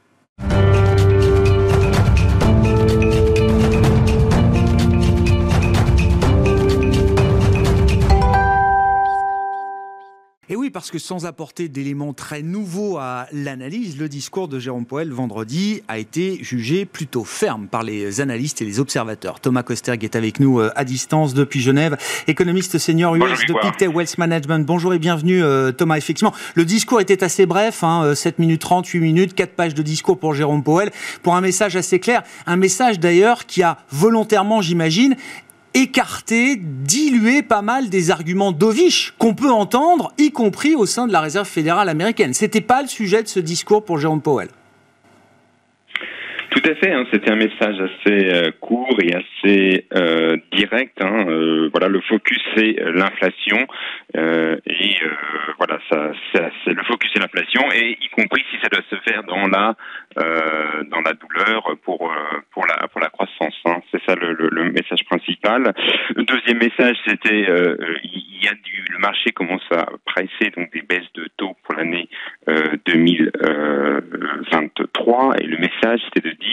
Parce 10.74 10.90
que 10.90 10.98
sans 10.98 11.26
apporter 11.26 11.70
d'éléments 11.70 12.14
très 12.14 12.42
nouveaux 12.42 12.98
à 12.98 13.28
l'analyse, 13.32 13.98
le 13.98 14.10
discours 14.10 14.48
de 14.48 14.60
Jérôme 14.60 14.86
Poel 14.86 15.12
vendredi 15.12 15.84
a 15.88 16.00
été 16.00 16.40
jugé 16.44 16.86
plutôt 16.86 17.24
ferme 17.24 17.68
par 17.68 17.84
les 17.84 18.20
analystes 18.20 18.62
et 18.62 18.66
les 18.66 18.80
observateurs. 18.80 19.40
Thomas 19.40 19.62
Kosterg 19.62 20.04
est 20.04 20.16
avec 20.16 20.40
nous 20.40 20.60
euh, 20.60 20.72
à 20.76 20.84
distance 20.84 21.36
depuis 21.36 21.62
Genève, 21.62 21.96
économiste 22.28 22.80
senior 22.80 23.16
US 23.16 23.46
de 23.48 23.54
Pictet 23.62 23.88
Wealth 23.88 24.18
Management. 24.18 24.66
Bonjour 24.66 24.94
et 24.96 25.00
bienvenue 25.00 25.44
euh, 25.44 25.72
Thomas. 25.72 25.98
Effectivement, 25.98 26.34
le 26.56 26.66
discours 26.66 27.00
était 27.00 27.24
assez 27.24 27.46
bref, 27.46 27.84
hein, 27.84 28.16
7 28.16 28.34
euh, 28.34 28.42
minutes 28.42 28.62
30, 28.62 28.88
8 28.88 29.00
minutes, 29.00 29.36
4 29.36 29.52
pages 29.52 29.76
de 29.76 29.84
discours 29.84 30.18
pour 30.18 30.34
Jérôme 30.34 30.64
Poel, 30.64 30.92
pour 31.22 31.36
un 31.36 31.42
message 31.42 31.76
assez 31.76 32.00
clair, 32.00 32.24
un 32.48 32.56
message 32.56 33.00
d'ailleurs 33.00 33.46
qui 33.46 33.62
a 33.62 33.78
volontairement, 33.92 34.62
j'imagine, 34.62 35.16
écarté, 35.74 36.56
dilué 36.58 37.42
pas 37.42 37.62
mal 37.62 37.90
des 37.90 38.12
arguments 38.12 38.52
dovish 38.52 39.14
qu'on 39.18 39.34
peut 39.34 39.52
entendre, 39.52 40.14
y 40.18 40.32
compris 40.32 40.76
au 40.76 40.86
sein 40.86 41.08
de 41.08 41.12
la 41.12 41.22
Réserve 41.22 41.48
fédérale 41.48 41.90
américaine. 41.90 42.34
C'était 42.34 42.62
pas 42.62 42.82
le 42.82 42.88
sujet 42.88 43.24
de 43.24 43.28
ce 43.28 43.40
discours 43.40 43.84
pour 43.84 43.98
Jérôme 43.98 44.22
Powell. 44.22 44.50
Tout 46.64 46.72
à 46.72 46.76
fait. 46.76 46.94
Hein, 46.94 47.06
C'était 47.12 47.30
un 47.30 47.36
message 47.36 47.76
assez 47.82 48.32
euh, 48.32 48.52
court 48.62 48.98
et 49.02 49.14
assez 49.14 49.86
euh, 49.96 50.38
direct. 50.54 50.98
Hein, 51.02 51.26
euh, 51.28 51.70
voilà, 51.72 51.90
le 51.90 52.00
focus 52.00 52.40
c'est 52.56 52.78
l'inflation 52.94 53.68
et 54.16 54.96
voilà, 55.58 55.80
ça, 55.90 56.12
c'est 56.34 56.74
le 56.74 56.84
focus 56.84 57.10
c'est 57.14 57.20
l'inflation 57.20 57.64
et 57.74 57.98
y 58.00 58.08
compris 58.10 58.44
si 58.52 58.58
ça 58.62 58.70
doit 58.70 58.84
se 58.90 58.96
faire 59.10 59.24
dans 59.24 59.48
la 59.48 59.76
dans 60.16 61.02
la 61.02 61.14
douleur 61.14 61.76
pour 61.84 62.14
pour 62.52 62.68
la 62.68 62.88
pour 62.90 63.02
la 63.02 63.10
croissance. 63.10 63.60
Hein. 63.66 63.82
C'est 63.92 64.04
ça 64.08 64.14
le, 64.16 64.72
message 64.72 65.04
principal. 65.06 65.74
Le 66.16 66.24
deuxième 66.24 66.60
message 66.60 66.96
c'était 67.08 67.48
il 68.04 68.44
y 68.44 68.48
a 68.48 68.54
du 68.54 68.86
le 68.92 69.00
marché 69.00 69.32
commence 69.32 69.68
à 69.72 69.88
presser 70.06 70.52
donc 70.56 70.72
des 70.72 70.84
baisses 70.84 71.12
de 71.16 71.28
taux 71.38 71.58
pour 71.64 71.74
l'année 71.76 72.08
2023 72.86 75.38
et 75.40 75.46
le 75.46 75.58
message 75.58 76.02
c'était 76.06 76.30
de 76.30 76.36
dire 76.36 76.53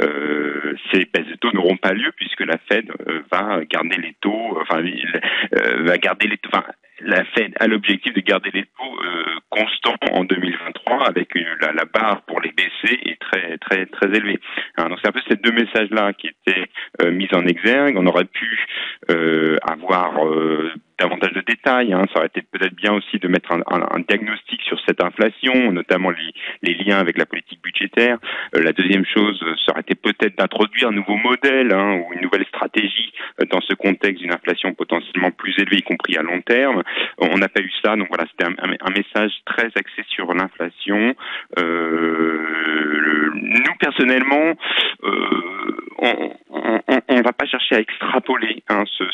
euh, 0.00 0.74
ces 0.92 1.04
baisses 1.12 1.26
de 1.26 1.36
taux 1.36 1.52
n'auront 1.52 1.76
pas 1.76 1.92
lieu 1.92 2.12
puisque 2.16 2.40
la 2.40 2.58
Fed 2.70 2.90
euh, 3.08 3.20
va 3.30 3.64
garder 3.64 3.96
les 3.96 4.14
taux, 4.20 4.58
enfin 4.60 4.82
euh, 4.82 5.82
va 5.84 5.98
garder 5.98 6.28
les 6.28 6.38
taux. 6.38 6.50
Enfin, 6.52 6.64
la 7.00 7.24
Fed 7.24 7.54
a 7.60 7.66
l'objectif 7.66 8.12
de 8.12 8.20
garder 8.20 8.50
les 8.52 8.64
taux 8.64 8.98
constants 9.50 9.94
en 10.12 10.24
2023 10.24 11.06
avec 11.08 11.32
la, 11.34 11.84
barre 11.84 12.22
pour 12.22 12.40
les 12.40 12.50
baisser 12.50 12.98
est 13.06 13.20
très 13.20 13.56
très 13.58 13.86
très 13.86 14.08
élevée. 14.08 14.40
Alors, 14.76 14.90
donc 14.90 14.98
c'est 15.00 15.08
un 15.08 15.12
peu 15.12 15.20
ces 15.28 15.36
deux 15.36 15.52
messages 15.52 15.90
là 15.90 16.12
qui 16.12 16.28
étaient 16.28 17.10
mis 17.12 17.28
en 17.32 17.46
exergue. 17.46 17.96
On 17.96 18.06
aurait 18.06 18.24
pu 18.24 18.66
avoir 19.62 20.18
davantage 20.98 21.32
de 21.32 21.40
détails. 21.40 21.92
Hein. 21.92 22.02
Ça 22.12 22.18
aurait 22.18 22.26
été 22.26 22.42
peut-être 22.42 22.74
bien 22.74 22.92
aussi 22.92 23.18
de 23.18 23.28
mettre 23.28 23.52
un, 23.52 24.00
diagnostic 24.08 24.62
sur 24.62 24.78
cette 24.86 25.02
inflation, 25.02 25.72
notamment 25.72 26.10
les, 26.62 26.74
liens 26.74 26.98
avec 26.98 27.18
la 27.18 27.26
politique 27.26 27.62
budgétaire. 27.62 28.18
Euh, 28.54 28.62
la 28.62 28.72
deuxième 28.72 29.04
chose, 29.04 29.38
ça 29.64 29.72
aurait 29.72 29.80
été 29.80 29.94
peut-être 29.94 30.36
d'introduire 30.38 30.88
un 30.88 30.92
nouveau 30.92 31.16
modèle 31.16 31.72
hein, 31.72 31.96
ou 31.96 32.12
une 32.14 32.22
nouvelle 32.22 32.46
stratégie 32.46 33.12
euh, 33.40 33.44
dans 33.50 33.60
ce 33.60 33.74
contexte 33.74 34.22
d'une 34.22 34.32
inflation 34.32 34.74
potentiellement 34.74 35.30
plus 35.30 35.54
élevée, 35.58 35.78
y 35.78 35.82
compris 35.82 36.16
à 36.16 36.22
long 36.22 36.40
terme. 36.42 36.82
On 37.18 37.38
n'a 37.38 37.48
pas 37.48 37.60
eu 37.60 37.72
ça, 37.82 37.96
donc 37.96 38.08
voilà, 38.08 38.24
c'était 38.30 38.44
un, 38.46 38.90
message 38.90 39.32
très 39.44 39.66
axé 39.76 40.02
sur 40.08 40.32
l'inflation. 40.34 41.14
Euh, 41.58 43.30
nous 43.34 43.74
personnellement, 43.78 44.54
euh, 45.04 45.78
on 45.98 47.16
ne 47.16 47.22
va 47.22 47.32
pas 47.32 47.46
chercher 47.46 47.76
à 47.76 47.80
extrapoler 47.80 48.62
hein, 48.68 48.84
ce, 48.86 49.04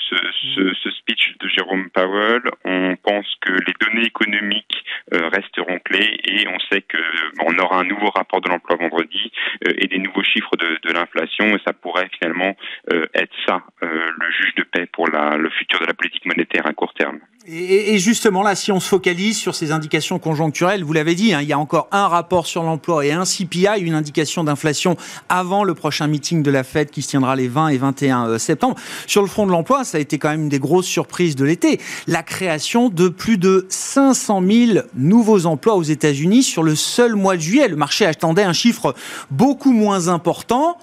ce, 0.54 0.90
speech 0.90 1.34
de 1.40 1.48
Jérôme 1.48 1.73
Powell. 1.92 2.42
On 2.64 2.96
pense 2.96 3.26
que 3.40 3.52
les 3.52 3.74
données 3.80 4.06
économiques 4.06 4.84
euh, 5.12 5.28
resteront 5.28 5.78
clés 5.80 6.18
et 6.24 6.46
on 6.48 6.58
sait 6.70 6.82
que 6.82 6.98
bon, 7.36 7.46
on 7.48 7.58
aura 7.58 7.80
un 7.80 7.84
nouveau 7.84 8.10
rapport 8.10 8.40
de 8.40 8.48
l'emploi 8.48 8.76
vendredi 8.76 9.32
euh, 9.66 9.72
et 9.76 9.86
des 9.86 9.98
nouveaux 9.98 10.22
chiffres 10.22 10.56
de, 10.56 10.78
de 10.88 10.92
l'inflation. 10.92 11.46
Et 11.56 11.60
ça 11.66 11.72
pourrait 11.72 12.08
finalement 12.18 12.56
euh, 12.92 13.06
être 13.14 13.34
ça, 13.46 13.62
euh, 13.82 14.10
le 14.18 14.30
juge 14.30 14.54
de 14.56 14.62
paix 14.64 14.86
pour 14.92 15.08
la, 15.08 15.36
le 15.36 15.50
futur 15.50 15.80
de 15.80 15.86
la 15.86 15.94
politique 15.94 16.26
monétaire 16.26 16.66
à 16.66 16.72
court 16.72 16.94
terme. 16.94 17.20
Et, 17.46 17.98
justement, 17.98 18.42
là, 18.42 18.54
si 18.54 18.72
on 18.72 18.80
se 18.80 18.88
focalise 18.88 19.36
sur 19.36 19.54
ces 19.54 19.70
indications 19.70 20.18
conjoncturelles, 20.18 20.82
vous 20.82 20.94
l'avez 20.94 21.14
dit, 21.14 21.34
hein, 21.34 21.42
il 21.42 21.48
y 21.48 21.52
a 21.52 21.58
encore 21.58 21.88
un 21.92 22.08
rapport 22.08 22.46
sur 22.46 22.62
l'emploi 22.62 23.04
et 23.04 23.12
un 23.12 23.24
CPI, 23.24 23.80
une 23.80 23.92
indication 23.92 24.44
d'inflation 24.44 24.96
avant 25.28 25.62
le 25.62 25.74
prochain 25.74 26.06
meeting 26.06 26.42
de 26.42 26.50
la 26.50 26.64
Fed 26.64 26.88
qui 26.88 27.02
se 27.02 27.08
tiendra 27.08 27.36
les 27.36 27.48
20 27.48 27.68
et 27.68 27.76
21 27.76 28.28
euh, 28.28 28.38
septembre. 28.38 28.76
Sur 29.06 29.20
le 29.20 29.28
front 29.28 29.44
de 29.44 29.50
l'emploi, 29.50 29.84
ça 29.84 29.98
a 29.98 30.00
été 30.00 30.16
quand 30.16 30.30
même 30.30 30.44
une 30.44 30.48
des 30.48 30.58
grosses 30.58 30.86
surprises 30.86 31.36
de 31.36 31.44
l'été. 31.44 31.80
La 32.06 32.22
création 32.22 32.88
de 32.88 33.08
plus 33.10 33.36
de 33.36 33.66
500 33.68 34.42
000 34.42 34.78
nouveaux 34.94 35.44
emplois 35.44 35.74
aux 35.74 35.82
États-Unis 35.82 36.44
sur 36.44 36.62
le 36.62 36.74
seul 36.74 37.14
mois 37.14 37.36
de 37.36 37.42
juillet. 37.42 37.68
Le 37.68 37.76
marché 37.76 38.06
attendait 38.06 38.44
un 38.44 38.54
chiffre 38.54 38.94
beaucoup 39.30 39.72
moins 39.72 40.08
important 40.08 40.78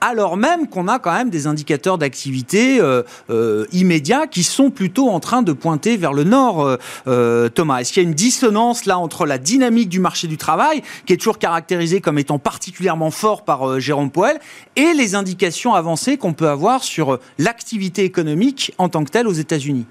alors 0.00 0.36
même 0.36 0.68
qu'on 0.68 0.88
a 0.88 0.98
quand 0.98 1.12
même 1.12 1.30
des 1.30 1.46
indicateurs 1.46 1.98
d'activité 1.98 2.80
euh, 2.80 3.02
euh, 3.30 3.66
immédiats 3.72 4.26
qui 4.26 4.42
sont 4.42 4.70
plutôt 4.70 5.08
en 5.08 5.20
train 5.20 5.42
de 5.42 5.52
pointer 5.52 5.96
vers 5.96 6.12
le 6.12 6.24
nord, 6.24 6.78
euh, 7.06 7.48
Thomas. 7.48 7.80
Est-ce 7.80 7.92
qu'il 7.92 8.02
y 8.02 8.06
a 8.06 8.08
une 8.08 8.14
dissonance 8.14 8.86
là 8.86 8.98
entre 8.98 9.26
la 9.26 9.38
dynamique 9.38 9.88
du 9.88 10.00
marché 10.00 10.26
du 10.26 10.36
travail, 10.36 10.82
qui 11.06 11.12
est 11.12 11.16
toujours 11.16 11.38
caractérisée 11.38 12.00
comme 12.00 12.18
étant 12.18 12.38
particulièrement 12.38 13.10
fort 13.10 13.44
par 13.44 13.80
Jérôme 13.80 14.10
Poel, 14.10 14.38
et 14.76 14.92
les 14.94 15.14
indications 15.14 15.74
avancées 15.74 16.16
qu'on 16.16 16.32
peut 16.32 16.48
avoir 16.48 16.82
sur 16.82 17.18
l'activité 17.38 18.04
économique 18.04 18.72
en 18.78 18.88
tant 18.88 19.04
que 19.04 19.10
telle 19.10 19.28
aux 19.28 19.32
États-Unis? 19.32 19.86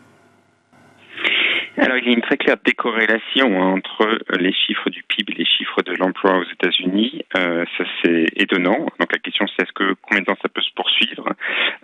Alors, 1.80 1.98
il 1.98 2.06
y 2.06 2.10
a 2.10 2.14
une 2.14 2.22
très 2.22 2.38
claire 2.38 2.58
décorrélation 2.64 3.58
entre 3.58 4.20
les 4.38 4.52
chiffres 4.52 4.90
du 4.90 5.04
PIB 5.04 5.34
et 5.34 5.38
les 5.40 5.46
chiffres 5.46 5.82
de 5.82 5.94
l'emploi 5.94 6.38
aux 6.38 6.44
États-Unis. 6.44 7.24
Euh, 7.38 7.64
ça, 7.78 7.84
c'est 8.04 8.26
étonnant. 8.36 8.86
Donc, 9.00 9.12
la 9.12 9.20
question, 9.20 9.46
c'est 9.48 9.64
est-ce 9.64 9.72
que 9.74 9.96
combien 10.02 10.22
de 10.22 10.26
temps 10.26 10.38
ça 10.42 10.50
peut 10.50 10.62
se 10.62 10.74
poursuivre, 10.76 11.30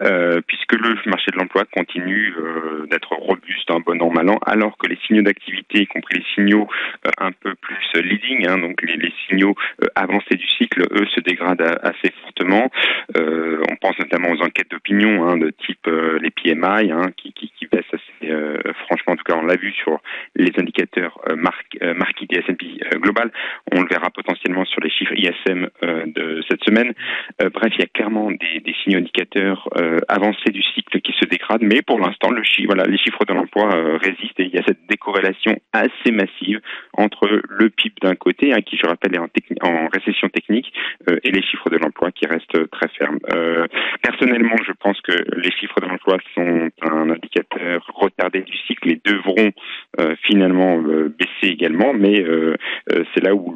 euh, 0.01 0.41
puisque 0.45 0.73
le 0.73 0.95
marché 1.05 1.31
de 1.31 1.37
l'emploi 1.37 1.63
continue 1.71 2.33
euh, 2.37 2.87
d'être 2.89 3.13
robuste, 3.13 3.71
un 3.71 3.79
bon 3.79 4.01
an, 4.01 4.11
mal 4.11 4.29
an, 4.29 4.39
alors 4.45 4.77
que 4.77 4.87
les 4.87 4.97
signaux 5.07 5.21
d'activité, 5.21 5.81
y 5.81 5.87
compris 5.87 6.19
les 6.19 6.25
signaux 6.33 6.67
euh, 7.05 7.11
un 7.19 7.31
peu 7.31 7.55
plus 7.55 8.01
leading, 8.01 8.47
hein, 8.47 8.57
donc 8.57 8.81
les, 8.81 8.97
les 8.97 9.13
signaux 9.27 9.55
euh, 9.83 9.87
avancés 9.95 10.35
du 10.35 10.47
cycle, 10.57 10.81
eux, 10.91 11.05
se 11.13 11.21
dégradent 11.21 11.77
assez 11.83 12.11
fortement. 12.21 12.69
Euh, 13.17 13.61
on 13.69 13.75
pense 13.77 13.97
notamment 13.99 14.31
aux 14.31 14.41
enquêtes 14.41 14.71
d'opinion 14.71 15.27
hein, 15.27 15.37
de 15.37 15.51
type 15.65 15.89
les 16.21 16.31
PMI, 16.31 16.91
hein, 16.91 17.11
qui, 17.15 17.31
qui, 17.33 17.51
assez 18.31 18.73
franchement. 18.85 19.13
En 19.13 19.15
tout 19.15 19.23
cas, 19.23 19.35
on 19.35 19.45
l'a 19.45 19.55
vu 19.55 19.71
sur 19.71 19.99
les 20.35 20.51
indicateurs 20.57 21.19
euh, 21.29 21.35
marque, 21.35 21.77
euh, 21.81 21.93
marqués 21.93 22.25
des 22.27 22.39
S&P 22.39 22.65
euh, 22.65 22.99
Global. 22.99 23.31
On 23.71 23.81
le 23.81 23.87
verra 23.89 24.09
potentiellement 24.09 24.65
sur 24.65 24.81
les 24.81 24.89
chiffres 24.89 25.13
ISM 25.15 25.69
de 26.07 26.43
cette 26.49 26.63
semaine. 26.63 26.93
bref, 27.39 27.73
il 27.75 27.79
y 27.79 27.83
a 27.83 27.87
clairement 27.87 28.31
des, 28.31 28.59
des 28.63 28.75
signaux 28.83 28.99
indicateurs 28.99 29.69
avancés 30.07 30.51
du 30.51 30.61
cycle 30.61 30.99
qui 31.01 31.13
se 31.19 31.25
dégradent, 31.25 31.63
mais 31.63 31.81
pour 31.81 31.99
l'instant, 31.99 32.31
les 32.31 32.43
chiffres 32.43 33.25
de 33.25 33.33
l'emploi 33.33 33.69
résistent 33.97 34.39
et 34.39 34.43
il 34.43 34.53
y 34.53 34.57
a 34.57 34.63
cette 34.65 34.85
décorrélation 34.87 35.57
assez 35.73 36.11
massive 36.11 36.61
entre 36.93 37.27
le 37.27 37.69
PIB 37.69 37.95
d'un 38.01 38.15
côté, 38.15 38.53
hein, 38.53 38.61
qui 38.61 38.77
je 38.77 38.87
rappelle 38.87 39.15
est 39.15 39.19
en, 39.19 39.29
en 39.61 39.87
récession 39.87 40.29
technique, 40.29 40.71
et 41.23 41.31
les 41.31 41.41
chiffres 41.41 41.69
de 41.69 41.77
l'emploi 41.77 42.11
qui 42.11 42.25
restent 42.27 42.69
très 42.71 42.87
fermes. 42.89 43.19
personnellement, 44.01 44.55
je 44.65 44.73
pense 44.73 44.99
que 45.01 45.13
les 45.37 45.51
chiffres 45.51 45.79
de 45.81 45.87
l'emploi 45.87 46.17
sont 46.33 46.69
un 46.81 47.09
indicateur 47.35 47.85
retardé 47.93 48.41
du 48.41 48.55
cycle 48.67 48.91
et 48.91 49.01
devront 49.03 49.51
euh, 49.99 50.15
finalement 50.23 50.81
euh, 50.81 51.09
baisser 51.09 51.53
également, 51.53 51.93
mais 51.93 52.21
euh, 52.21 52.55
c'est 53.13 53.23
là 53.23 53.35
où 53.35 53.55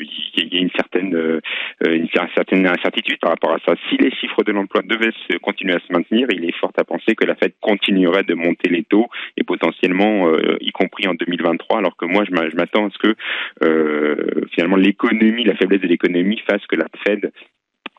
il 0.00 0.54
y 0.54 0.58
a 0.58 0.62
une 0.62 0.70
certaine, 0.70 1.40
une 1.86 2.08
certaine 2.34 2.66
incertitude 2.66 3.18
par 3.20 3.30
rapport 3.30 3.52
à 3.52 3.58
ça. 3.66 3.74
Si 3.88 3.96
les 3.96 4.10
chiffres 4.10 4.42
de 4.42 4.52
l'emploi 4.52 4.82
devaient 4.82 5.12
se, 5.28 5.36
continuer 5.38 5.74
à 5.74 5.80
se 5.80 5.92
maintenir, 5.92 6.28
il 6.32 6.44
est 6.44 6.56
fort 6.56 6.72
à 6.76 6.84
penser 6.84 7.14
que 7.14 7.26
la 7.26 7.34
Fed 7.34 7.52
continuerait 7.60 8.24
de 8.24 8.34
monter 8.34 8.68
les 8.68 8.84
taux 8.84 9.06
et 9.36 9.44
potentiellement, 9.44 10.32
y 10.60 10.70
compris 10.72 11.06
en 11.06 11.14
2023, 11.14 11.78
alors 11.78 11.96
que 11.96 12.06
moi 12.06 12.24
je 12.24 12.56
m'attends 12.56 12.86
à 12.86 12.90
ce 12.90 12.98
que 12.98 14.46
finalement 14.54 14.76
l'économie, 14.76 15.44
la 15.44 15.56
faiblesse 15.56 15.80
de 15.80 15.88
l'économie 15.88 16.40
fasse 16.48 16.66
que 16.66 16.76
la 16.76 16.86
Fed 17.06 17.30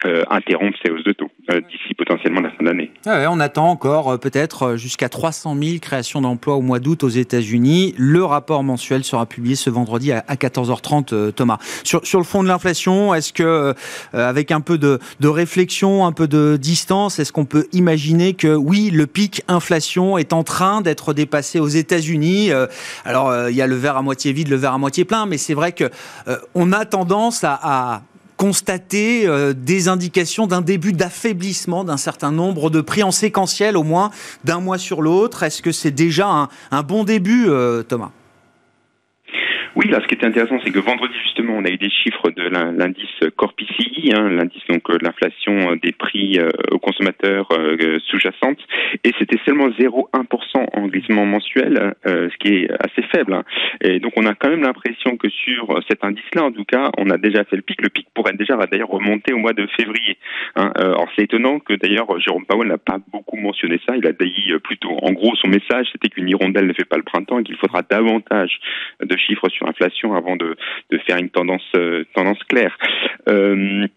euh, 0.06 0.24
interrompre 0.30 0.78
ces 0.84 0.92
hausses 0.92 1.04
de 1.04 1.14
taux 1.14 1.30
euh, 1.50 1.60
d'ici 1.62 1.94
potentiellement 1.96 2.42
la 2.42 2.52
fin 2.52 2.64
d'année. 2.64 2.92
Ah 3.06 3.20
ouais, 3.20 3.28
on 3.28 3.40
attend 3.40 3.68
encore 3.68 4.14
euh, 4.14 4.18
peut-être 4.18 4.64
euh, 4.64 4.78
jusqu'à 4.78 5.10
300 5.10 5.56
000 5.60 5.78
créations 5.80 6.22
d'emplois 6.22 6.56
au 6.56 6.62
mois 6.62 6.80
d'août 6.80 7.04
aux 7.04 7.10
États-Unis. 7.10 7.94
Le 7.98 8.24
rapport 8.24 8.64
mensuel 8.64 9.04
sera 9.04 9.26
publié 9.26 9.56
ce 9.56 9.70
vendredi 9.70 10.12
à, 10.12 10.24
à 10.28 10.36
14h30, 10.36 11.32
Thomas. 11.34 11.58
Sur, 11.84 12.06
sur 12.06 12.20
le 12.20 12.26
fond 12.26 12.44
de 12.44 12.48
l'inflation, 12.48 13.14
est-ce 13.14 13.34
que, 13.34 13.74
avec 14.14 14.52
un 14.52 14.62
peu 14.62 14.78
de, 14.78 15.00
de, 15.20 15.28
réflexion, 15.28 16.06
un 16.06 16.12
peu 16.12 16.28
de 16.28 16.58
distance, 16.58 17.20
est-ce 17.20 17.32
qu'on 17.32 17.46
peut 17.46 17.68
imaginer 17.74 18.34
que 18.34 18.56
oui, 18.56 18.92
le 18.92 19.08
pic 19.08 19.44
inflation 19.48 20.18
est 20.18 20.34
en 20.34 20.44
train 20.44 20.82
d'être 20.82 21.14
dépassé 21.14 21.60
aux 21.60 21.68
États-Unis? 21.68 22.52
Alors, 23.06 23.50
il 23.50 23.56
y 23.56 23.62
a 23.62 23.68
le 23.68 23.76
verre 23.76 23.98
à 23.98 24.02
moitié 24.02 24.32
vide, 24.34 24.50
le 24.50 24.58
verre 24.58 24.74
à 24.74 24.78
moitié 24.78 25.06
plein, 25.06 25.26
mais 25.26 25.38
c'est 25.38 25.54
vrai 25.54 25.72
que 25.72 25.90
on 26.56 26.72
a 26.72 26.86
tendance 26.86 27.44
à, 27.44 27.60
à 27.62 28.02
constater 28.42 29.28
euh, 29.28 29.54
des 29.54 29.88
indications 29.88 30.48
d'un 30.48 30.62
début 30.62 30.94
d'affaiblissement 30.94 31.84
d'un 31.84 31.98
certain 31.98 32.32
nombre 32.32 32.72
de 32.72 32.82
prix 32.82 33.04
en 33.04 33.12
séquentiel, 33.12 33.78
au 33.78 33.84
moins 33.84 34.10
d'un 34.46 34.60
mois 34.60 34.80
sur 34.80 35.04
l'autre. 35.04 35.44
Est-ce 35.44 35.62
que 35.62 35.72
c'est 35.72 35.92
déjà 35.92 36.50
un, 36.72 36.82
bon 36.82 37.04
début, 37.04 37.46
euh, 37.50 37.84
Thomas? 37.84 38.10
Oui, 39.76 39.88
là, 39.88 40.02
ce 40.02 40.08
qui 40.08 40.16
était 40.16 40.26
intéressant, 40.26 40.60
c'est 40.64 40.72
que 40.72 40.80
vendredi 40.80 41.14
justement, 41.24 41.54
on 41.54 41.64
a 41.64 41.70
eu 41.70 41.78
des 41.78 41.90
chiffres 41.90 42.30
de 42.30 42.44
l'indice 42.44 43.08
Core 43.38 43.54
PCI, 43.54 44.12
hein, 44.14 44.30
l'indice 44.30 44.64
donc 44.68 44.90
euh, 44.90 44.98
de 44.98 45.06
l'inflation 45.06 45.72
euh, 45.72 45.76
des 45.82 45.94
prix 45.94 46.38
euh, 46.38 46.50
aux 46.72 46.80
consommateurs 46.80 47.48
sous-jacentes, 48.08 48.60
et 49.06 49.14
c'était 49.18 49.40
seulement 49.46 49.70
0,1% 49.70 50.68
en 50.74 50.88
glissement 50.88 51.26
mensuel, 51.26 51.94
ce 52.06 52.38
qui 52.38 52.50
est 52.50 52.70
assez 52.80 53.02
faible. 53.14 53.34
Hein. 53.34 53.44
Et 53.82 54.00
donc, 54.00 54.14
on 54.18 54.26
a 54.26 54.34
quand 54.34 54.50
même 54.50 54.64
l'impression 54.64 55.16
que 55.16 55.30
sur 55.30 55.80
cet 55.90 56.04
indice-là, 56.04 56.44
en 56.44 56.52
tout 56.52 56.66
cas, 56.66 56.90
on 56.98 57.10
a 57.10 57.18
déjà 57.18 57.44
fait 57.46 57.56
le 57.56 57.62
pic. 57.62 57.82
Le 57.82 57.90
pic 57.90 58.08
pourrait 58.14 58.34
déjà 58.34 58.58
d'ailleurs 58.72 58.90
remonter 58.90 59.34
au 59.34 59.38
mois 59.38 59.54
de 59.54 59.68
février. 59.78 60.18
Hein. 60.56 60.72
alors, 60.76 61.08
c'est 61.16 61.24
étonnant 61.24 61.60
que 61.60 61.74
d'ailleurs 61.74 62.20
Jérôme 62.20 62.46
Powell 62.46 62.68
n'a 62.68 62.78
pas 62.78 63.00
beaucoup 63.12 63.38
mentionné 63.38 63.80
ça. 63.88 63.96
Il 63.96 64.06
a 64.06 64.12
dit 64.12 64.54
plutôt, 64.64 64.98
en 65.02 65.12
gros, 65.12 65.36
son 65.36 65.48
message, 65.48 65.88
c'était 65.92 66.10
qu'une 66.10 66.30
hirondelle 66.30 66.68
ne 66.68 66.74
fait 66.74 66.86
pas 66.86 66.98
le 66.98 67.04
printemps 67.04 67.40
et 67.40 67.44
qu'il 67.44 67.58
faudra 67.58 67.82
davantage 67.90 68.60
de 69.02 69.18
chiffres 69.18 69.50
sur 69.50 69.61
inflation 69.68 70.16
avant 70.16 70.36
de, 70.36 70.56
de 70.90 70.98
faire 71.00 71.18
une 71.18 71.30
tendance, 71.30 71.68
euh, 71.76 72.04
tendance 72.14 72.44
claire. 72.46 72.78
Euh, 73.30 73.88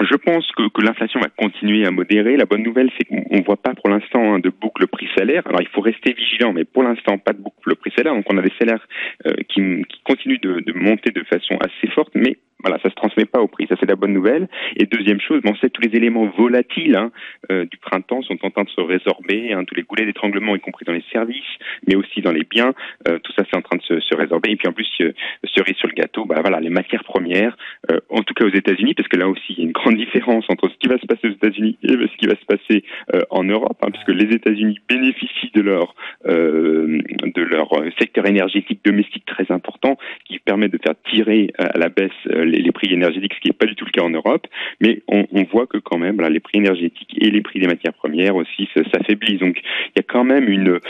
je 0.00 0.16
pense 0.16 0.46
que, 0.52 0.68
que 0.68 0.82
l'inflation 0.82 1.20
va 1.20 1.28
continuer 1.28 1.86
à 1.86 1.90
modérer. 1.90 2.36
La 2.36 2.44
bonne 2.44 2.62
nouvelle, 2.62 2.90
c'est 2.98 3.04
qu'on 3.04 3.24
ne 3.30 3.44
voit 3.44 3.56
pas 3.56 3.74
pour 3.74 3.88
l'instant 3.88 4.34
hein, 4.34 4.38
de 4.38 4.50
boucle 4.50 4.86
prix-salaire. 4.86 5.42
Alors, 5.46 5.62
il 5.62 5.68
faut 5.68 5.80
rester 5.80 6.12
vigilant, 6.12 6.52
mais 6.52 6.64
pour 6.64 6.82
l'instant, 6.82 7.16
pas 7.16 7.32
de 7.32 7.38
boucle 7.38 7.74
prix-salaire. 7.76 8.14
Donc, 8.14 8.26
on 8.30 8.36
a 8.36 8.42
des 8.42 8.52
salaires 8.58 8.86
euh, 9.26 9.34
qui, 9.48 9.62
qui, 9.88 10.00
continuent 10.04 10.40
de, 10.40 10.60
de, 10.60 10.72
monter 10.74 11.12
de 11.12 11.22
façon 11.24 11.56
assez 11.60 11.92
forte, 11.94 12.12
mais 12.14 12.36
voilà, 12.60 12.78
ça 12.82 12.90
se 12.90 12.94
transmet 12.94 13.26
pas 13.26 13.40
au 13.40 13.48
prix. 13.48 13.66
Ça, 13.68 13.76
c'est 13.78 13.88
la 13.88 13.96
bonne 13.96 14.12
nouvelle. 14.12 14.48
Et 14.76 14.86
deuxième 14.86 15.20
chose, 15.20 15.40
on 15.44 15.54
sait 15.56 15.70
tous 15.70 15.82
les 15.82 15.94
éléments 15.96 16.26
volatiles 16.26 16.96
hein, 16.96 17.10
euh, 17.52 17.64
du 17.64 17.76
printemps 17.76 18.22
sont 18.22 18.38
en 18.42 18.50
train 18.50 18.64
de 18.64 18.70
se 18.70 18.80
résorber. 18.80 19.52
Hein, 19.52 19.64
tous 19.64 19.74
les 19.74 19.82
goulets 19.82 20.06
d'étranglement, 20.06 20.56
y 20.56 20.60
compris 20.60 20.84
dans 20.84 20.92
les 20.92 21.04
services, 21.12 21.44
mais 21.86 21.96
aussi 21.96 22.22
dans 22.22 22.32
les 22.32 22.44
biens, 22.44 22.74
euh, 23.08 23.18
tout 23.18 23.32
ça, 23.32 23.44
c'est 23.48 23.56
en 23.56 23.62
train 23.62 23.76
de 23.76 23.82
se, 23.82 24.00
se, 24.00 24.16
résorber. 24.16 24.50
Et 24.52 24.56
puis 24.56 24.68
en 24.68 24.72
plus, 24.72 24.88
euh, 25.00 25.12
cerise 25.44 25.76
sur 25.76 25.88
le 25.88 25.94
gâteau, 25.94 26.24
bah 26.24 26.36
voilà, 26.40 26.60
les 26.60 26.70
matières 26.70 27.04
premières, 27.04 27.56
euh, 27.90 28.00
en 28.10 28.22
tout 28.22 28.34
cas 28.34 28.44
aux 28.44 28.54
États-Unis, 28.54 28.94
parce 28.94 29.08
que 29.08 29.16
là 29.16 29.28
aussi, 29.28 29.42
il 29.50 29.58
y 29.58 29.60
a 29.62 29.64
une 29.64 29.72
grande 29.72 29.96
différence 29.96 30.44
entre 30.48 30.68
ce 30.68 30.74
qui 30.78 30.88
va 30.88 30.98
se 30.98 31.06
passer 31.06 31.28
aux 31.28 31.32
États-Unis 31.32 31.78
et 31.82 31.88
ce 31.88 32.16
qui 32.16 32.26
va 32.26 32.34
se 32.34 32.44
passer 32.46 32.84
euh, 33.14 33.20
en 33.30 33.44
Europe, 33.44 33.76
hein, 33.82 33.88
puisque 33.92 34.18
les 34.20 34.34
États-Unis 34.34 34.78
bénéficient 34.88 35.50
de 35.54 35.62
leur 35.62 35.94
de 36.24 37.42
leur 37.42 37.68
secteur 37.98 38.26
énergétique 38.26 38.80
domestique 38.84 39.24
très 39.26 39.50
important, 39.50 39.96
qui 40.24 40.38
permet 40.38 40.68
de 40.68 40.78
faire 40.82 40.94
tirer 41.10 41.50
à 41.58 41.78
la 41.78 41.88
baisse 41.88 42.10
les, 42.46 42.72
prix 42.72 42.92
énergétiques, 42.92 43.34
ce 43.34 43.40
qui 43.40 43.48
n'est 43.48 43.54
pas 43.54 43.66
du 43.66 43.74
tout 43.74 43.84
le 43.84 43.90
cas 43.90 44.02
en 44.02 44.10
Europe. 44.10 44.46
Mais 44.80 45.02
on, 45.08 45.26
voit 45.52 45.66
que 45.66 45.78
quand 45.78 45.98
même, 45.98 46.20
les 46.20 46.40
prix 46.40 46.58
énergétiques 46.58 47.16
et 47.20 47.30
les 47.30 47.40
prix 47.40 47.60
des 47.60 47.66
matières 47.66 47.92
premières 47.92 48.36
aussi 48.36 48.68
s'affaiblissent. 48.74 49.40
Donc 49.40 49.58
il 49.58 49.98
y 49.98 50.00
a 50.00 50.02
quand 50.02 50.24
même 50.24 50.48
une, 50.48 50.80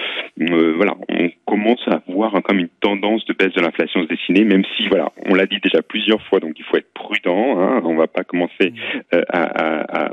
euh, 0.40 0.72
voilà, 0.76 0.94
on 1.08 1.30
commence 1.44 1.86
à 1.88 2.02
voir 2.08 2.32
comme 2.42 2.58
une 2.58 2.68
tendance 2.80 3.24
de 3.26 3.32
baisse 3.32 3.52
de 3.52 3.60
l'inflation 3.60 4.02
se 4.02 4.08
dessiner, 4.08 4.44
même 4.44 4.64
si 4.76 4.88
voilà, 4.88 5.12
on 5.26 5.34
l'a 5.34 5.46
dit 5.46 5.58
déjà 5.62 5.82
plusieurs 5.82 6.22
fois, 6.22 6.40
donc 6.40 6.58
il 6.58 6.64
faut 6.64 6.76
être 6.76 6.92
prudent. 6.92 7.58
Hein, 7.58 7.82
on 7.84 7.96
va 7.96 8.06
pas 8.06 8.24
commencer 8.24 8.72
euh, 9.14 9.22
à, 9.32 10.10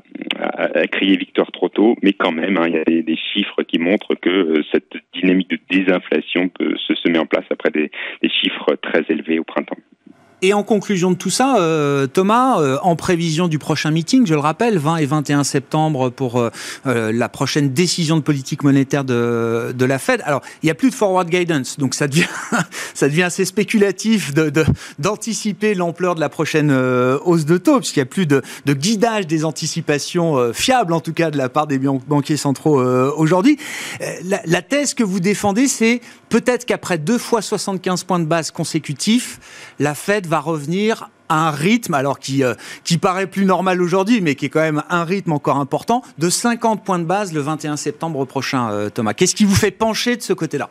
crier 0.92 1.18
victoire 1.18 1.52
trop 1.52 1.70
tôt, 1.70 1.96
mais 2.04 2.14
quand 2.14 2.32
même, 2.32 2.58
hein, 2.58 2.66
il 2.68 2.74
y 2.74 2.78
a 2.78 3.02
des, 3.02 3.18
chiffres 3.34 3.64
qui 3.64 3.80
montrent 3.80 4.16
que 4.16 4.30
euh, 4.30 4.64
cette 4.72 4.94
dynamique 5.14 5.50
de 5.50 5.60
désinflation 5.70 6.50
peut 6.50 6.76
se, 6.78 6.94
se 6.94 7.10
met 7.10 7.18
en 7.18 7.26
place 7.26 7.46
après 7.50 7.72
des 7.72 7.90
chiffres 8.30 8.76
très 8.82 9.04
élevés 9.10 9.40
au 9.40 9.44
printemps. 9.44 9.78
Et 10.44 10.54
en 10.54 10.62
conclusion 10.62 11.10
de 11.10 11.16
tout 11.16 11.30
ça, 11.30 11.56
euh, 11.60 12.06
Thomas, 12.06 12.60
euh, 12.60 12.78
en 12.82 12.98
prévision 12.98 13.48
du 13.48 13.60
prochain 13.60 13.92
meeting, 13.92 14.28
je 14.28 14.34
le 14.34 14.42
rappelle, 14.42 14.78
20 14.78 14.98
et 14.98 15.06
21 15.06 15.46
septembre 15.46 16.10
pour 16.10 16.38
euh, 16.38 16.50
la 17.14 17.30
prochaine 17.30 17.72
décision 17.72 18.18
de 18.18 18.22
politique 18.22 18.62
monétaire 18.66 19.06
de, 19.06 19.74
la 19.80 20.00
Fed. 20.00 20.22
Alors, 20.26 20.42
il 20.62 20.66
n'y 20.66 20.70
a 20.70 20.76
plus 20.76 20.90
de 20.90 20.96
forward 20.96 21.30
guidance, 21.30 21.80
donc 21.80 21.94
ça 21.94 22.10
devient, 22.10 22.26
assez 23.24 23.46
spéculatif 23.46 24.34
d'anticiper 25.00 25.76
l'ampleur 25.76 26.16
de 26.16 26.20
la 26.20 26.28
prochaine 26.28 26.72
hausse 27.24 27.46
de 27.46 27.58
taux, 27.58 27.80
puisqu'il 27.80 28.00
n'y 28.00 28.04
a 28.04 28.08
plus 28.08 28.26
de, 28.26 28.42
de, 28.66 28.74
guidage 28.74 29.28
des 29.28 29.46
anticipations 29.46 30.52
fiables, 30.52 30.92
en 30.92 31.00
tout 31.00 31.14
cas 31.14 31.32
de 31.32 31.38
la 31.38 31.48
part 31.48 31.68
des 31.68 31.78
banquiers 31.80 32.38
centraux 32.38 32.82
aujourd'hui. 32.82 33.58
La, 34.26 34.42
la 34.46 34.62
thèse 34.62 34.94
que 34.94 35.04
vous 35.04 35.22
défendez, 35.22 35.70
c'est 35.70 36.02
peut-être 36.28 36.66
qu'après 36.66 36.98
deux 36.98 37.18
fois 37.18 37.42
75 37.42 38.04
points 38.04 38.20
de 38.20 38.26
base 38.26 38.52
consécutifs, 38.52 39.40
la 39.80 39.96
Fed 39.96 40.28
va 40.28 40.33
revenir 40.39 41.10
à 41.30 41.48
un 41.48 41.52
rythme, 41.52 41.93
alors 41.93 42.19
qui, 42.19 42.43
euh, 42.43 42.54
qui 42.84 42.98
paraît 42.98 43.28
plus 43.28 43.46
normal 43.46 43.82
aujourd'hui, 43.82 44.22
mais 44.22 44.36
qui 44.36 44.46
est 44.46 44.50
quand 44.50 44.62
même 44.62 44.84
un 44.89 45.04
rythme 45.04 45.32
encore 45.32 45.58
important, 45.58 46.04
de 46.17 46.30
50 46.30 46.84
points 46.84 47.00
de 47.00 47.06
base 47.06 47.34
le 47.34 47.41
21 47.41 47.78
septembre 47.78 48.26
prochain, 48.26 48.69
euh, 48.72 48.89
Thomas. 48.89 49.13
Qu'est-ce 49.13 49.36
qui 49.36 49.46
vous 49.46 49.56
fait 49.56 49.72
pencher 49.72 50.15
de 50.15 50.22
ce 50.22 50.34
côté-là? 50.34 50.69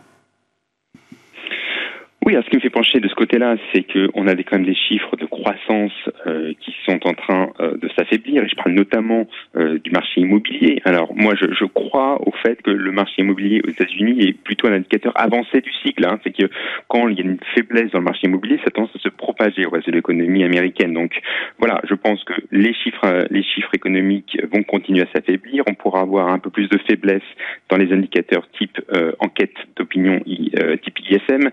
Oui, 2.25 2.35
ce 2.35 2.49
qui 2.51 2.57
me 2.57 2.61
fait 2.61 2.71
pencher 2.71 3.01
de 3.01 3.09
ce 3.09 3.17
côté-là, 3.17 3.57
c'est 3.73 3.83
qu'on 3.83 4.29
a 4.29 4.35
des, 4.35 4.45
quand 4.45 4.57
même 4.57 4.67
des 4.67 4.77
chiffres 4.77 5.17
de 5.17 5.27
croissance 5.27 5.93
euh, 6.29 6.53
qui 6.61 6.73
sont 6.87 7.01
en 7.05 7.15
train 7.15 7.51
euh, 7.59 7.77
de 7.77 7.89
s'affaiblir. 7.97 8.45
Et 8.45 8.49
je 8.49 8.55
parle 8.55 8.75
notamment 8.75 9.27
euh, 9.57 9.81
du 9.81 9.91
marché 9.91 10.21
immobilier. 10.21 10.81
Alors 10.85 11.13
moi, 11.17 11.35
je, 11.35 11.47
je, 11.53 11.65
crois 11.65 12.23
au 12.25 12.31
fait 12.31 12.63
que 12.63 12.71
le 12.71 12.93
marché 12.93 13.23
immobilier 13.23 13.61
aux 13.67 13.71
États-Unis 13.71 14.21
est 14.21 14.33
plutôt 14.35 14.69
un 14.69 14.75
indicateur 14.75 15.13
avancé 15.17 15.61
du 15.63 15.73
cycle. 15.85 16.07
Hein. 16.07 16.21
C'est 16.23 16.31
que 16.31 16.49
quand 16.87 17.09
il 17.09 17.19
y 17.19 17.23
a 17.23 17.25
une 17.25 17.39
faiblesse 17.57 17.91
dans 17.91 17.99
le 17.99 18.05
marché 18.05 18.29
immobilier, 18.29 18.61
ça 18.65 18.71
tend 18.71 18.85
à 18.85 18.99
se 18.99 19.09
propager 19.09 19.67
au 19.67 19.71
reste 19.71 19.89
de 19.89 19.93
l'économie 19.93 20.45
américaine. 20.45 20.95
Donc 20.95 21.21
voilà, 21.59 21.81
je 21.91 21.95
pense 21.95 22.23
que 22.23 22.35
les 22.53 22.73
chiffres, 22.73 23.27
les 23.31 23.43
chiffres 23.43 23.75
économiques 23.75 24.39
vont 24.53 24.63
continuer 24.63 25.03
à 25.03 25.07
s'affaiblir. 25.13 25.65
On 25.69 25.75
pourra 25.75 26.03
avoir 26.03 26.29
un 26.29 26.39
peu 26.39 26.51
plus 26.51 26.69
de 26.69 26.79
faiblesse 26.87 27.23
dans 27.69 27.79
les 27.79 27.93
indicateurs 27.93 28.49
type 28.57 28.81
enquête 29.19 29.57
d'opinion 29.77 30.21
type 30.21 30.99
ISM 31.11 31.51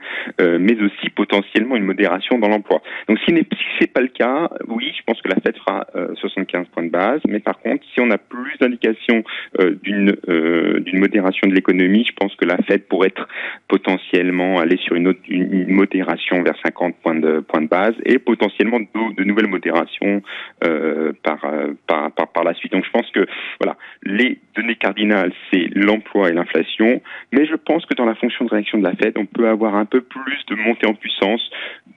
mais 0.59 0.75
aussi 0.81 1.09
potentiellement 1.09 1.75
une 1.75 1.85
modération 1.85 2.37
dans 2.37 2.49
l'emploi. 2.49 2.81
Donc 3.07 3.19
si, 3.19 3.25
ce 3.27 3.33
n'est 3.33 3.87
pas 3.87 4.01
le 4.01 4.07
cas, 4.07 4.49
oui, 4.67 4.91
je 4.97 5.03
pense 5.05 5.21
que 5.21 5.29
la 5.29 5.35
Fed 5.35 5.57
fera 5.57 5.87
75 6.15 6.61
euh, 6.61 6.65
points 6.73 6.83
de 6.83 6.89
base, 6.89 7.21
mais 7.27 7.39
par 7.39 7.59
contre, 7.59 7.83
si 7.93 8.01
on 8.01 8.11
a 8.11 8.17
plus 8.17 8.57
d'indications 8.59 9.23
euh, 9.59 9.75
d'une 9.81 10.15
euh, 10.27 10.79
d'une 10.79 10.99
modération 10.99 11.47
de 11.47 11.53
l'économie, 11.53 12.05
je 12.05 12.13
pense 12.13 12.35
que 12.35 12.45
la 12.45 12.57
Fed 12.57 12.87
pourrait 12.87 13.07
être 13.07 13.27
potentiellement 13.67 14.59
aller 14.59 14.77
sur 14.77 14.95
une, 14.95 15.07
autre, 15.07 15.19
une, 15.29 15.71
modération 15.71 16.41
vers 16.43 16.55
50 16.63 16.95
points 17.01 17.15
de, 17.15 17.39
points 17.39 17.61
de 17.61 17.67
base 17.67 17.95
et 18.05 18.19
potentiellement 18.19 18.79
de, 18.79 19.15
de 19.15 19.23
nouvelles 19.23 19.47
modérations 19.47 20.21
par, 21.23 21.39
par, 21.87 22.11
par, 22.11 22.27
par 22.31 22.43
la 22.43 22.53
suite. 22.53 22.71
Donc 22.71 22.85
je 22.85 22.91
pense 22.91 23.09
que 23.11 23.25
voilà, 23.59 23.77
les 24.03 24.39
données 24.55 24.75
cardinales, 24.75 25.31
c'est 25.51 25.69
l'emploi 25.73 26.29
et 26.29 26.33
l'inflation, 26.33 27.01
mais 27.31 27.45
je 27.45 27.55
pense 27.55 27.85
que 27.85 27.93
dans 27.93 28.05
la 28.05 28.15
fonction 28.15 28.45
de 28.45 28.49
réaction 28.49 28.77
de 28.77 28.83
la 28.83 28.95
Fed, 28.95 29.17
on 29.17 29.25
peut 29.25 29.47
avoir 29.47 29.75
un 29.75 29.85
peu 29.85 30.01
plus 30.01 30.43
de 30.49 30.55
montée 30.55 30.87
en 30.87 30.93
puissance 30.93 31.41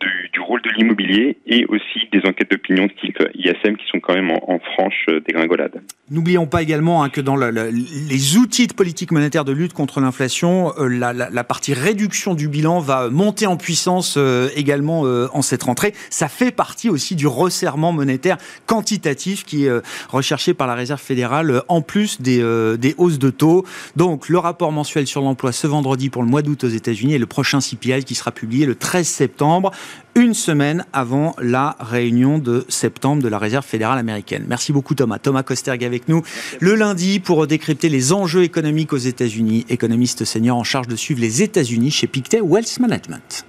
du, 0.01 0.41
rôle 0.41 0.61
de 0.63 0.71
l'immobilier 0.71 1.39
et 1.47 1.65
aussi 1.67 2.09
des 2.11 2.21
enquêtes 2.29 2.51
d'opinion 2.51 2.89
type 3.01 3.23
ISM 3.35 3.77
qui 3.77 3.87
sont 3.91 4.01
quand 4.01 4.15
même 4.15 4.31
en, 4.31 4.59
franche 4.59 5.07
dégringolade. 5.27 5.81
N'oublions 6.11 6.47
pas 6.47 6.63
également 6.63 7.03
hein, 7.03 7.09
que 7.09 7.21
dans 7.21 7.37
le, 7.37 7.51
le, 7.51 7.71
les 7.71 8.37
outils 8.37 8.67
de 8.67 8.75
politique 8.75 9.13
monétaire 9.13 9.45
de 9.45 9.53
lutte 9.53 9.73
contre 9.73 10.01
l'inflation, 10.01 10.73
euh, 10.79 10.89
la, 10.89 11.45
partie 11.45 11.75
réduction 11.75 12.35
du 12.35 12.49
bilan 12.49 12.81
va 12.81 13.09
monter 13.09 13.47
en 13.47 13.57
puissance 13.57 14.17
euh, 14.17 14.49
également 14.57 15.07
euh, 15.07 15.29
en 15.33 15.43
cette 15.43 15.63
rentrée. 15.63 15.93
Ça 16.11 16.29
fait 16.29 16.51
partie 16.51 16.91
aussi 16.91 17.15
du 17.15 17.27
resserrement 17.27 17.93
monétaire 17.93 18.39
quantitatif 18.67 19.45
qui 19.45 19.67
est 19.67 19.69
euh, 19.69 19.81
recherché 20.09 20.55
par 20.55 20.67
la 20.67 20.75
Réserve 20.75 21.01
fédérale 21.01 21.51
euh, 21.51 21.61
en 21.69 21.83
plus 21.83 22.21
des, 22.21 22.41
euh, 22.43 22.77
des 22.77 22.95
hausses 22.99 23.19
de 23.19 23.31
taux. 23.31 23.65
Donc 23.97 24.29
le 24.29 24.39
rapport 24.39 24.73
mensuel 24.73 25.07
sur 25.07 25.21
l'emploi 25.21 25.53
ce 25.53 25.67
vendredi 25.67 26.11
pour 26.11 26.23
le 26.23 26.29
mois 26.29 26.43
d'août 26.43 26.65
aux 26.65 26.69
États-Unis 26.69 27.15
et 27.15 27.19
le 27.19 27.27
prochain 27.27 27.59
CPI 27.61 28.05
qui 28.05 28.15
sera 28.15 28.31
publié 28.43 28.67
le 28.67 28.75
13 28.75 29.07
septembre 29.07 29.71
une 30.17 30.35
semaine 30.35 30.85
avant 30.93 31.37
la 31.41 31.77
réunion 31.79 32.39
de 32.39 32.67
septembre 32.69 33.23
de 33.23 33.29
la 33.29 33.39
Réserve 33.39 33.65
fédérale 33.65 34.01
américaine. 34.01 34.47
Merci 34.49 34.73
beaucoup 34.73 34.97
Thomas. 34.97 35.21
Thomas 35.21 35.45
Kosterg 35.45 35.85
avec 35.85 36.09
nous 36.09 36.23
le 36.59 36.75
lundi 36.75 37.21
pour 37.21 37.47
décrypter 37.47 37.89
les 37.89 38.13
enjeux 38.13 38.43
économiques 38.43 38.93
aux 38.93 38.97
États-Unis, 38.97 39.65
économiste 39.69 40.25
senior 40.25 40.57
en 40.57 40.65
charge 40.65 40.89
de 40.89 40.97
suivre 40.97 41.21
les 41.21 41.45
États-Unis 41.45 41.93
chez 41.93 42.09
Pictet 42.09 42.41
Wealth 42.41 42.81
Management. 42.81 43.47